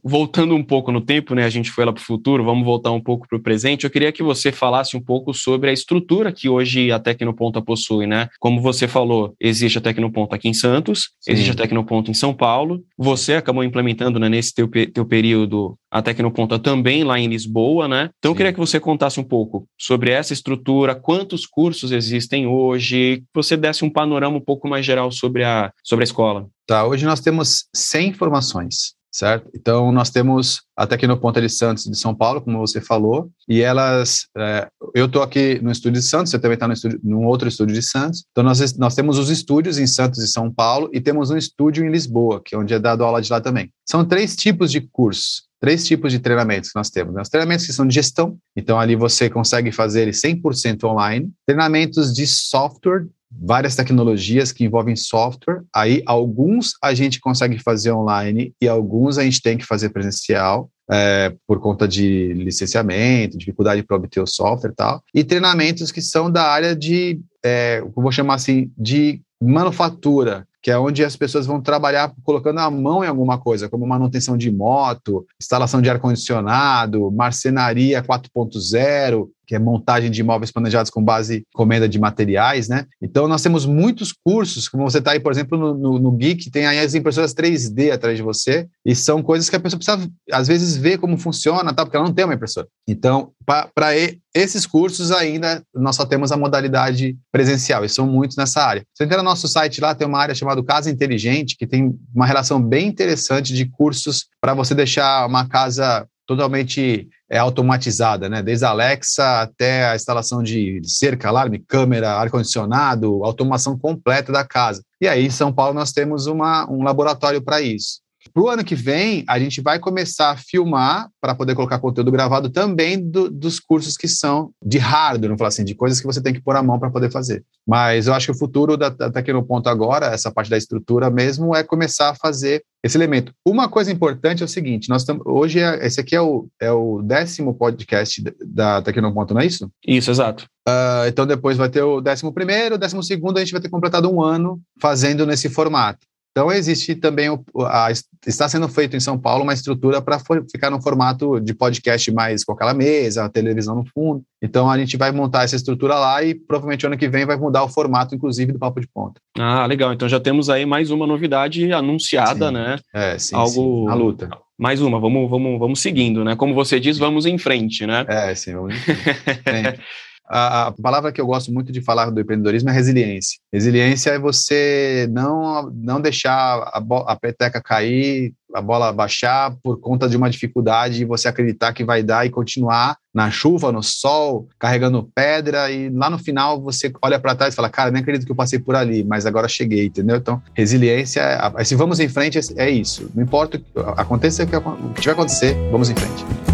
[0.04, 1.44] voltando um pouco no tempo, né?
[1.44, 3.84] A gente foi lá para o futuro, vamos voltar um pouco para o presente.
[3.84, 8.08] Eu queria que você falasse um pouco sobre a estrutura que hoje a Tecnoponta possui,
[8.08, 8.30] né?
[8.40, 11.32] Como você falou, existe a Tecnoponta aqui em Santos, Sim.
[11.32, 12.84] existe a Tecnoponta em São Paulo.
[12.98, 18.10] Você acabou implementando né, nesse teu, teu período a Tecnoponta também lá em Lisboa, né?
[18.20, 18.34] Então Sim.
[18.34, 23.26] eu queria que você contasse um pouco sobre essa estrutura, quantos cursos existem hoje, que
[23.34, 26.48] você desse um panorama um pouco mais geral sobre a, sobre a escola.
[26.68, 29.50] Tá, hoje nós temos 100 formações certo?
[29.56, 34.28] Então, nós temos a Tecnoponta de Santos de São Paulo, como você falou, e elas,
[34.38, 37.48] é, eu estou aqui no estúdio de Santos, você também está no estúdio, num outro
[37.48, 41.02] estúdio de Santos, então nós, nós temos os estúdios em Santos e São Paulo, e
[41.02, 43.72] temos um estúdio em Lisboa, que é onde é dado aula de lá também.
[43.86, 47.14] São três tipos de cursos, três tipos de treinamentos que nós temos.
[47.14, 47.22] Né?
[47.22, 51.30] Os treinamentos que são de gestão, então ali você consegue fazer ele 100% online.
[51.46, 55.64] Treinamentos de software, várias tecnologias que envolvem software.
[55.74, 60.70] Aí, alguns a gente consegue fazer online e alguns a gente tem que fazer presencial.
[60.92, 66.02] É, por conta de licenciamento, dificuldade para obter o software e tal, e treinamentos que
[66.02, 71.46] são da área de, é, vou chamar assim, de manufatura, que é onde as pessoas
[71.46, 77.10] vão trabalhar colocando a mão em alguma coisa, como manutenção de moto, instalação de ar-condicionado,
[77.12, 82.86] marcenaria 4.0, que é montagem de imóveis planejados com base em encomenda de materiais, né?
[83.02, 86.52] Então, nós temos muitos cursos, como você está aí, por exemplo, no, no, no, Geek,
[86.52, 90.08] tem aí as impressoras 3D atrás de você, e são coisas que a pessoa precisa,
[90.32, 91.84] às vezes, ver como funciona, tá?
[91.84, 92.68] porque ela não tem uma impressora.
[92.88, 93.92] Então, para
[94.36, 98.84] esses cursos ainda, nós só temos a modalidade presencial, e são muitos nessa área.
[98.94, 102.28] Você entra no nosso site lá, tem uma área chamada Casa Inteligente, que tem uma
[102.28, 108.44] relação bem interessante de cursos para você deixar uma casa totalmente é, automatizada, né?
[108.44, 114.84] Desde a Alexa até a instalação de cerca, alarme, câmera, ar-condicionado, automação completa da casa.
[115.02, 118.02] E aí, em São Paulo, nós temos uma, um laboratório para isso.
[118.34, 122.12] Para o ano que vem, a gente vai começar a filmar para poder colocar conteúdo
[122.12, 126.08] gravado também do, dos cursos que são de hardware, não falar assim, de coisas que
[126.08, 127.44] você tem que pôr a mão para poder fazer.
[127.68, 129.12] Mas eu acho que o futuro da, da
[129.48, 133.34] ponto agora, essa parte da estrutura mesmo, é começar a fazer esse elemento.
[133.46, 136.72] Uma coisa importante é o seguinte: nós estamos hoje é, esse aqui é o, é
[136.72, 139.70] o décimo podcast da Tecnoponto, não é isso?
[139.86, 140.46] Isso, exato.
[140.68, 144.10] Uh, então depois vai ter o décimo primeiro, décimo segundo a gente vai ter completado
[144.10, 146.06] um ano fazendo nesse formato.
[146.32, 147.92] Então, existe também, o, a,
[148.26, 150.20] está sendo feito em São Paulo uma estrutura para
[150.52, 154.24] ficar no formato de podcast mais com aquela mesa, a televisão no fundo.
[154.42, 157.64] Então, a gente vai montar essa estrutura lá e provavelmente ano que vem vai mudar
[157.64, 159.20] o formato, inclusive, do Papo de Ponta.
[159.38, 159.92] Ah, legal.
[159.92, 162.54] Então, já temos aí mais uma novidade anunciada, sim.
[162.54, 162.80] né?
[162.94, 163.52] É, sim, Algo...
[163.52, 164.30] sim, na luta.
[164.58, 166.36] Mais uma, vamos, vamos, vamos seguindo, né?
[166.36, 168.06] Como você diz, vamos em frente, né?
[168.08, 169.80] É, sim, vamos em frente.
[170.30, 173.40] a, a, palavra que eu gosto muito de falar do empreendedorismo é resiliência.
[173.52, 180.08] Resiliência é você não, não deixar a, a peteca cair, a bola baixar por conta
[180.08, 184.48] de uma dificuldade e você acreditar que vai dar e continuar na chuva, no sol,
[184.60, 188.26] carregando pedra e lá no final você olha para trás e fala, cara, nem acredito
[188.26, 190.18] que eu passei por ali, mas agora cheguei, entendeu?
[190.18, 191.24] Então, resiliência,
[191.64, 193.10] se vamos em frente, é isso.
[193.16, 193.60] Não importa
[193.98, 196.49] aconteça, o que tiver acontecer, vamos em frente.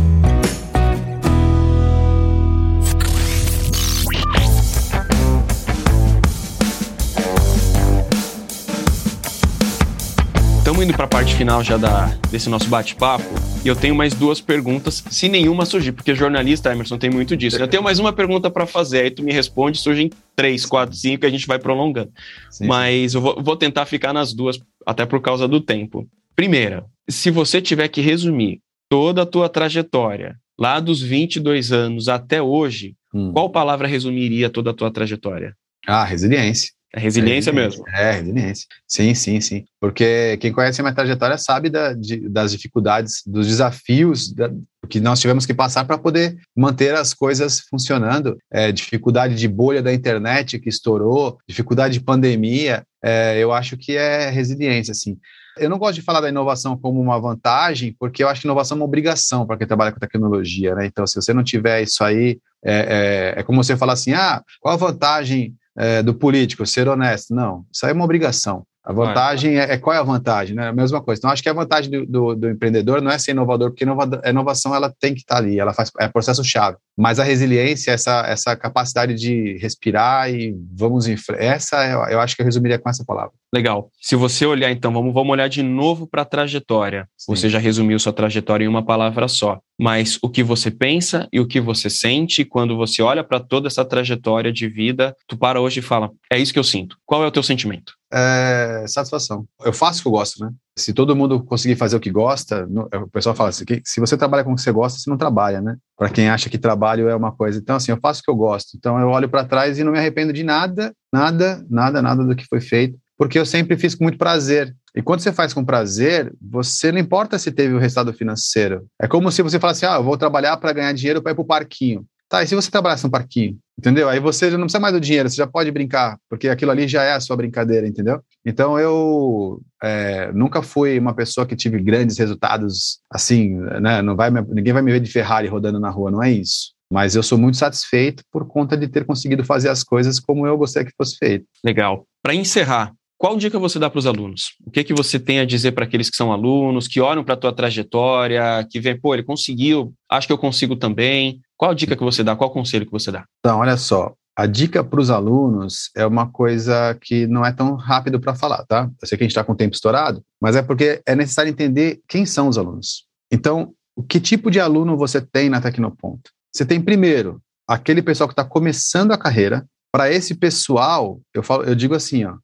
[10.85, 13.25] Indo para a parte final já da, desse nosso bate-papo
[13.63, 17.57] e eu tenho mais duas perguntas, se nenhuma surgir, porque jornalista, Emerson, tem muito disso.
[17.57, 21.25] Eu tenho mais uma pergunta para fazer, aí tu me responde, surgem três, quatro, cinco
[21.25, 22.11] e a gente vai prolongando.
[22.51, 22.67] Sim.
[22.67, 26.07] Mas eu vou, vou tentar ficar nas duas, até por causa do tempo.
[26.35, 32.43] Primeira, se você tiver que resumir toda a tua trajetória, lá dos 22 anos até
[32.43, 33.31] hoje, hum.
[33.33, 35.55] qual palavra resumiria toda a tua trajetória?
[35.87, 36.74] Ah, resiliência.
[36.95, 37.83] É resiliência, mesmo.
[37.89, 38.65] É, resiliência.
[38.87, 39.65] Sim, sim, sim.
[39.81, 44.49] Porque quem conhece a minha trajetória sabe da, de, das dificuldades, dos desafios da,
[44.89, 48.37] que nós tivemos que passar para poder manter as coisas funcionando.
[48.49, 52.85] É, dificuldade de bolha da internet que estourou, dificuldade de pandemia.
[53.03, 55.17] É, eu acho que é resiliência, assim.
[55.57, 58.77] Eu não gosto de falar da inovação como uma vantagem, porque eu acho que inovação
[58.77, 60.85] é uma obrigação para quem trabalha com tecnologia, né?
[60.85, 64.41] Então, se você não tiver isso aí, é, é, é como você falar assim: ah,
[64.61, 67.33] qual a vantagem é, do político, ser honesto.
[67.33, 68.65] Não, isso aí é uma obrigação.
[68.85, 70.67] A vantagem é, é, qual é a vantagem, né?
[70.67, 71.19] A mesma coisa.
[71.19, 74.29] Então, acho que a vantagem do, do, do empreendedor não é ser inovador, porque a
[74.29, 76.77] inovação ela tem que estar ali, ela faz é processo chave.
[76.95, 82.19] Mas a resiliência, essa, essa capacidade de respirar e vamos em frente, essa eu, eu
[82.21, 83.33] acho que eu resumiria com essa palavra.
[83.53, 83.89] Legal.
[84.01, 87.07] Se você olhar, então, vamos, vamos olhar de novo para a trajetória.
[87.17, 87.35] Sim.
[87.35, 89.59] Você já resumiu sua trajetória em uma palavra só.
[89.79, 93.67] Mas o que você pensa e o que você sente quando você olha para toda
[93.67, 96.97] essa trajetória de vida, tu para hoje e fala: é isso que eu sinto.
[97.05, 97.93] Qual é o teu sentimento?
[98.17, 99.45] É satisfação.
[99.63, 100.49] Eu faço o que eu gosto, né?
[100.77, 104.43] Se todo mundo conseguir fazer o que gosta, o pessoal fala assim: se você trabalha
[104.43, 105.75] com o que você gosta, você não trabalha, né?
[105.97, 107.59] Para quem acha que trabalho é uma coisa.
[107.59, 108.77] Então, assim, eu faço o que eu gosto.
[108.77, 112.35] Então, eu olho para trás e não me arrependo de nada, nada, nada, nada do
[112.35, 114.75] que foi feito porque eu sempre fiz com muito prazer.
[114.95, 118.85] E quando você faz com prazer, você não importa se teve o resultado financeiro.
[119.01, 121.41] É como se você falasse, ah, eu vou trabalhar para ganhar dinheiro para ir para
[121.41, 122.05] o parquinho.
[122.35, 123.57] Tá, e se você trabalhasse no parquinho?
[123.79, 124.09] Entendeu?
[124.09, 126.85] Aí você já não precisa mais do dinheiro, você já pode brincar, porque aquilo ali
[126.85, 128.21] já é a sua brincadeira, entendeu?
[128.45, 134.01] Então eu é, nunca fui uma pessoa que tive grandes resultados assim, né?
[134.01, 136.73] Não vai, ninguém vai me ver de Ferrari rodando na rua, não é isso.
[136.91, 140.57] Mas eu sou muito satisfeito por conta de ter conseguido fazer as coisas como eu
[140.57, 141.45] gostaria que fosse feito.
[141.63, 142.05] Legal.
[142.21, 144.55] Para encerrar, qual dica você dá para os alunos?
[144.65, 147.33] O que que você tem a dizer para aqueles que são alunos, que olham para
[147.33, 151.39] a tua trajetória, que vêem, pô, ele conseguiu, acho que eu consigo também.
[151.57, 152.35] Qual dica que você dá?
[152.35, 153.25] Qual conselho que você dá?
[153.39, 157.75] Então, olha só, a dica para os alunos é uma coisa que não é tão
[157.75, 158.89] rápido para falar, tá?
[159.01, 161.49] Eu sei que a gente está com o tempo estourado, mas é porque é necessário
[161.49, 163.05] entender quem são os alunos.
[163.31, 166.31] Então, o que tipo de aluno você tem na Tecnoponto?
[166.53, 169.65] Você tem primeiro aquele pessoal que está começando a carreira.
[169.91, 172.35] Para esse pessoal, eu falo, eu digo assim, ó,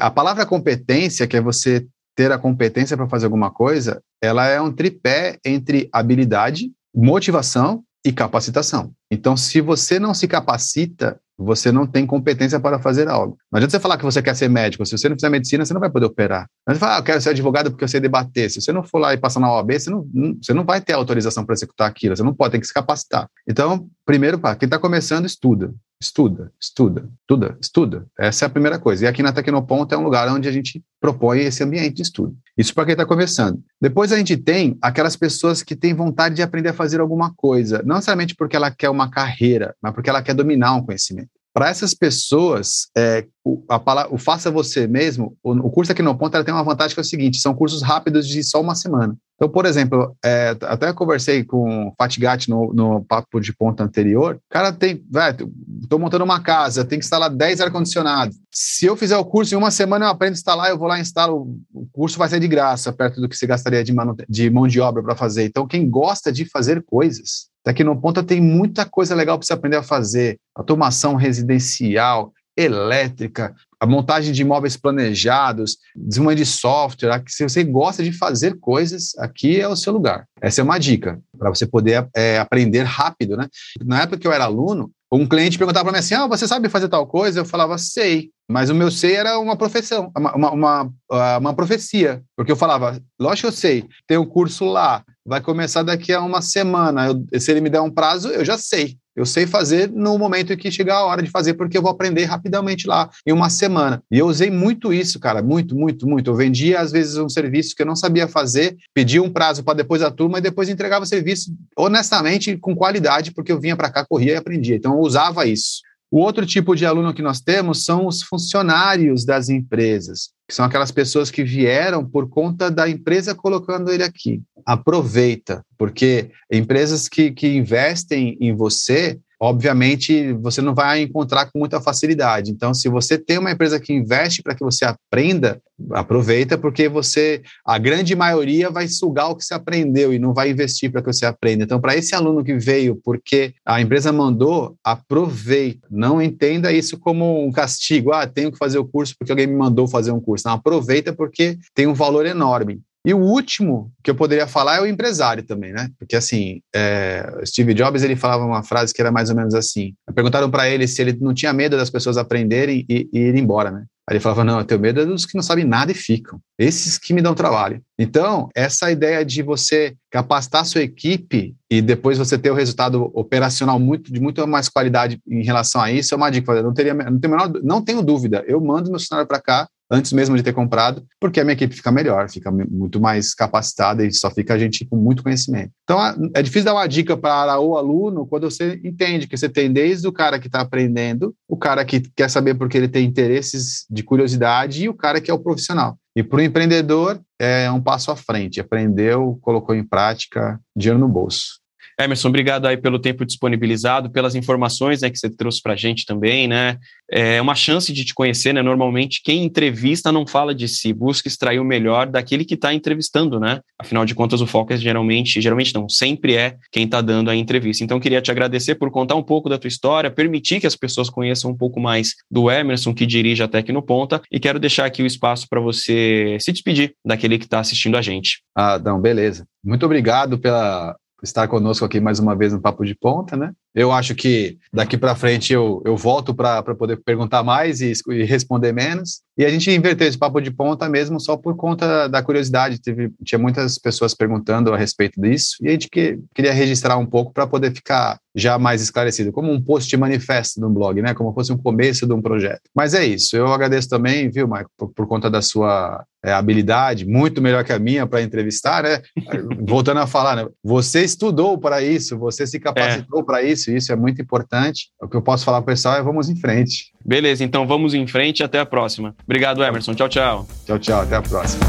[0.00, 1.86] a palavra competência, que é você
[2.16, 8.12] ter a competência para fazer alguma coisa, ela é um tripé entre habilidade, motivação e
[8.12, 8.92] capacitação.
[9.10, 13.36] Então, se você não se capacita, você não tem competência para fazer algo.
[13.50, 14.84] Não adianta você falar que você quer ser médico.
[14.86, 16.46] Se você não fizer medicina, você não vai poder operar.
[16.66, 18.50] Não adianta falar, ah, eu quero ser advogado porque eu sei debater.
[18.50, 20.06] Se você não for lá e passar na OAB, você não,
[20.40, 22.16] você não vai ter autorização para executar aquilo.
[22.16, 23.28] Você não pode, tem que se capacitar.
[23.48, 25.72] Então, primeiro, quem está começando, estuda.
[26.04, 28.06] Estuda, estuda, estuda, estuda.
[28.18, 29.04] Essa é a primeira coisa.
[29.04, 32.36] E aqui na Tecnoponto é um lugar onde a gente propõe esse ambiente de estudo.
[32.58, 33.58] Isso para quem está começando.
[33.80, 37.82] Depois a gente tem aquelas pessoas que têm vontade de aprender a fazer alguma coisa,
[37.86, 41.30] não necessariamente porque ela quer uma carreira, mas porque ela quer dominar um conhecimento.
[41.54, 46.18] Para essas pessoas, é, o, a, o faça você mesmo, o, o curso aqui no
[46.18, 49.16] Ponto tem uma vantagem que é o seguinte: são cursos rápidos de só uma semana.
[49.36, 54.40] Então, por exemplo, é, até conversei com o Fatigati no, no papo de ponta anterior.
[54.50, 58.36] Cara tem, velho, estou montando uma casa, tem que instalar 10 ar-condicionados.
[58.52, 60.98] Se eu fizer o curso em uma semana, eu aprendo a instalar, eu vou lá
[60.98, 61.56] e instalo.
[61.72, 63.94] O curso vai ser de graça, perto do que você gastaria de,
[64.28, 65.44] de mão de obra para fazer.
[65.44, 69.82] Então, quem gosta de fazer coisas, Tecnoponta tem muita coisa legal para você aprender a
[69.82, 70.38] fazer.
[70.54, 77.22] Automação residencial, elétrica, a montagem de imóveis planejados, desenvolvimento de software.
[77.26, 80.26] Se você gosta de fazer coisas, aqui é o seu lugar.
[80.40, 83.48] Essa é uma dica para você poder é, aprender rápido, né?
[83.84, 86.68] Na época que eu era aluno, um cliente perguntava para mim assim: ah, você sabe
[86.68, 87.40] fazer tal coisa?
[87.40, 88.30] Eu falava, sei.
[88.48, 92.22] Mas o meu sei era uma profissão, uma, uma, uma, ah, uma profecia.
[92.36, 96.20] Porque eu falava, lógico que eu sei, tem um curso lá, vai começar daqui a
[96.20, 97.06] uma semana.
[97.06, 98.96] Eu, se ele me der um prazo, eu já sei.
[99.16, 101.90] Eu sei fazer no momento em que chegar a hora de fazer, porque eu vou
[101.90, 104.02] aprender rapidamente lá, em uma semana.
[104.10, 106.30] E eu usei muito isso, cara, muito, muito, muito.
[106.30, 109.74] Eu vendia, às vezes, um serviço que eu não sabia fazer, pedia um prazo para
[109.74, 113.90] depois da turma e depois entregava o serviço, honestamente, com qualidade, porque eu vinha para
[113.90, 114.74] cá, corria e aprendia.
[114.74, 115.80] Então, eu usava isso.
[116.14, 120.64] O outro tipo de aluno que nós temos são os funcionários das empresas, que são
[120.64, 124.40] aquelas pessoas que vieram por conta da empresa colocando ele aqui.
[124.64, 131.78] Aproveita, porque empresas que, que investem em você, obviamente você não vai encontrar com muita
[131.78, 132.50] facilidade.
[132.50, 137.42] Então, se você tem uma empresa que investe para que você aprenda, aproveita, porque você,
[137.66, 141.12] a grande maioria vai sugar o que você aprendeu e não vai investir para que
[141.12, 141.62] você aprenda.
[141.62, 145.86] Então, para esse aluno que veio porque a empresa mandou, aproveita.
[145.90, 148.12] Não entenda isso como um castigo.
[148.12, 150.48] Ah, tenho que fazer o curso porque alguém me mandou fazer um curso.
[150.48, 152.80] Não, aproveita porque tem um valor enorme.
[153.06, 155.90] E o último que eu poderia falar é o empresário também, né?
[155.98, 159.94] Porque assim, é, Steve Jobs ele falava uma frase que era mais ou menos assim.
[160.14, 163.70] Perguntaram para ele se ele não tinha medo das pessoas aprenderem e, e ir embora,
[163.70, 163.84] né?
[164.08, 166.38] Aí ele falava: Não, eu tenho medo dos que não sabem nada e ficam.
[166.58, 167.82] Esses que me dão trabalho.
[167.98, 173.10] Então, essa ideia de você capacitar a sua equipe e depois você ter o resultado
[173.14, 176.62] operacional muito, de muito mais qualidade em relação a isso é uma dica.
[176.62, 178.44] Não, teria, não, tenho não tenho dúvida.
[178.46, 181.74] Eu mando meu funcionário para cá antes mesmo de ter comprado, porque a minha equipe
[181.74, 185.72] fica melhor, fica muito mais capacitada e só fica a gente com muito conhecimento.
[185.84, 185.98] Então,
[186.34, 190.06] é difícil dar uma dica para o aluno quando você entende que você tem desde
[190.08, 194.02] o cara que está aprendendo, o cara que quer saber porque ele tem interesses de
[194.02, 195.98] curiosidade e o cara que é o profissional.
[196.16, 198.60] E para o empreendedor é um passo à frente.
[198.60, 201.63] Aprendeu, colocou em prática, dinheiro no bolso.
[201.98, 206.04] Emerson, obrigado aí pelo tempo disponibilizado, pelas informações né, que você trouxe para a gente
[206.04, 206.78] também, né?
[207.10, 208.62] É uma chance de te conhecer, né?
[208.62, 213.38] Normalmente, quem entrevista não fala de si, busca extrair o melhor daquele que está entrevistando,
[213.38, 213.60] né?
[213.78, 217.36] Afinal de contas, o foco é geralmente, geralmente não, sempre é quem está dando a
[217.36, 217.84] entrevista.
[217.84, 221.10] Então, queria te agradecer por contar um pouco da tua história, permitir que as pessoas
[221.10, 225.06] conheçam um pouco mais do Emerson, que dirige a Tecnoponta, e quero deixar aqui o
[225.06, 228.42] espaço para você se despedir daquele que está assistindo a gente.
[228.56, 229.46] Ah, beleza.
[229.62, 233.52] Muito obrigado pela estar conosco aqui mais uma vez no Papo de Ponta, né?
[233.74, 238.22] Eu acho que daqui para frente eu, eu volto para poder perguntar mais e, e,
[238.22, 239.22] responder menos.
[239.36, 242.80] E a gente inverteu esse papo de ponta mesmo só por conta da curiosidade.
[242.80, 247.06] Teve, tinha muitas pessoas perguntando a respeito disso e a gente que, queria registrar um
[247.06, 251.14] pouco para poder ficar já mais esclarecido, como um post manifesto no blog, né?
[251.14, 252.62] Como fosse um começo de um projeto.
[252.74, 253.36] Mas é isso.
[253.36, 257.72] Eu agradeço também, viu, Michael, por, por conta da sua é, habilidade, muito melhor que
[257.72, 259.02] a minha para entrevistar, né?
[259.60, 260.48] Voltando a falar, né?
[260.64, 263.24] Você estudou para isso, você se capacitou é.
[263.24, 264.90] para isso, e isso é muito importante.
[265.00, 266.92] O que eu posso falar para o pessoal é vamos em frente.
[267.04, 269.14] Beleza, então vamos em frente e até a próxima.
[269.24, 269.94] Obrigado, Emerson.
[269.94, 270.48] Tchau, tchau.
[270.66, 271.00] Tchau, tchau.
[271.02, 271.64] Até a próxima.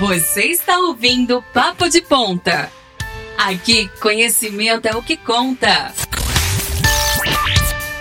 [0.00, 2.70] Você está ouvindo Papo de Ponta.
[3.38, 5.92] Aqui, conhecimento é o que conta.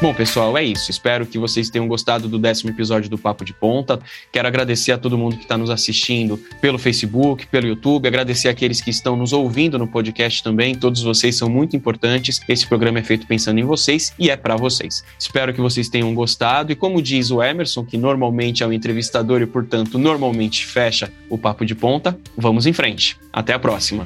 [0.04, 0.92] Bom, pessoal, é isso.
[0.92, 4.02] Espero que vocês tenham gostado do décimo episódio do Papo de Ponta.
[4.34, 8.82] Quero agradecer a todo mundo que está nos assistindo pelo Facebook, pelo YouTube, agradecer aqueles
[8.82, 10.76] que estão nos ouvindo no podcast também.
[10.76, 12.42] Todos vocês são muito importantes.
[12.50, 15.06] Esse programa é feito pensando em vocês e é para vocês.
[15.18, 16.74] Espero que vocês tenham gostado.
[16.74, 21.38] E como diz o Emerson, que normalmente é o entrevistador e, portanto, normalmente fecha o
[21.38, 23.18] Papo de Ponta, vamos em frente.
[23.32, 24.06] Até a próxima.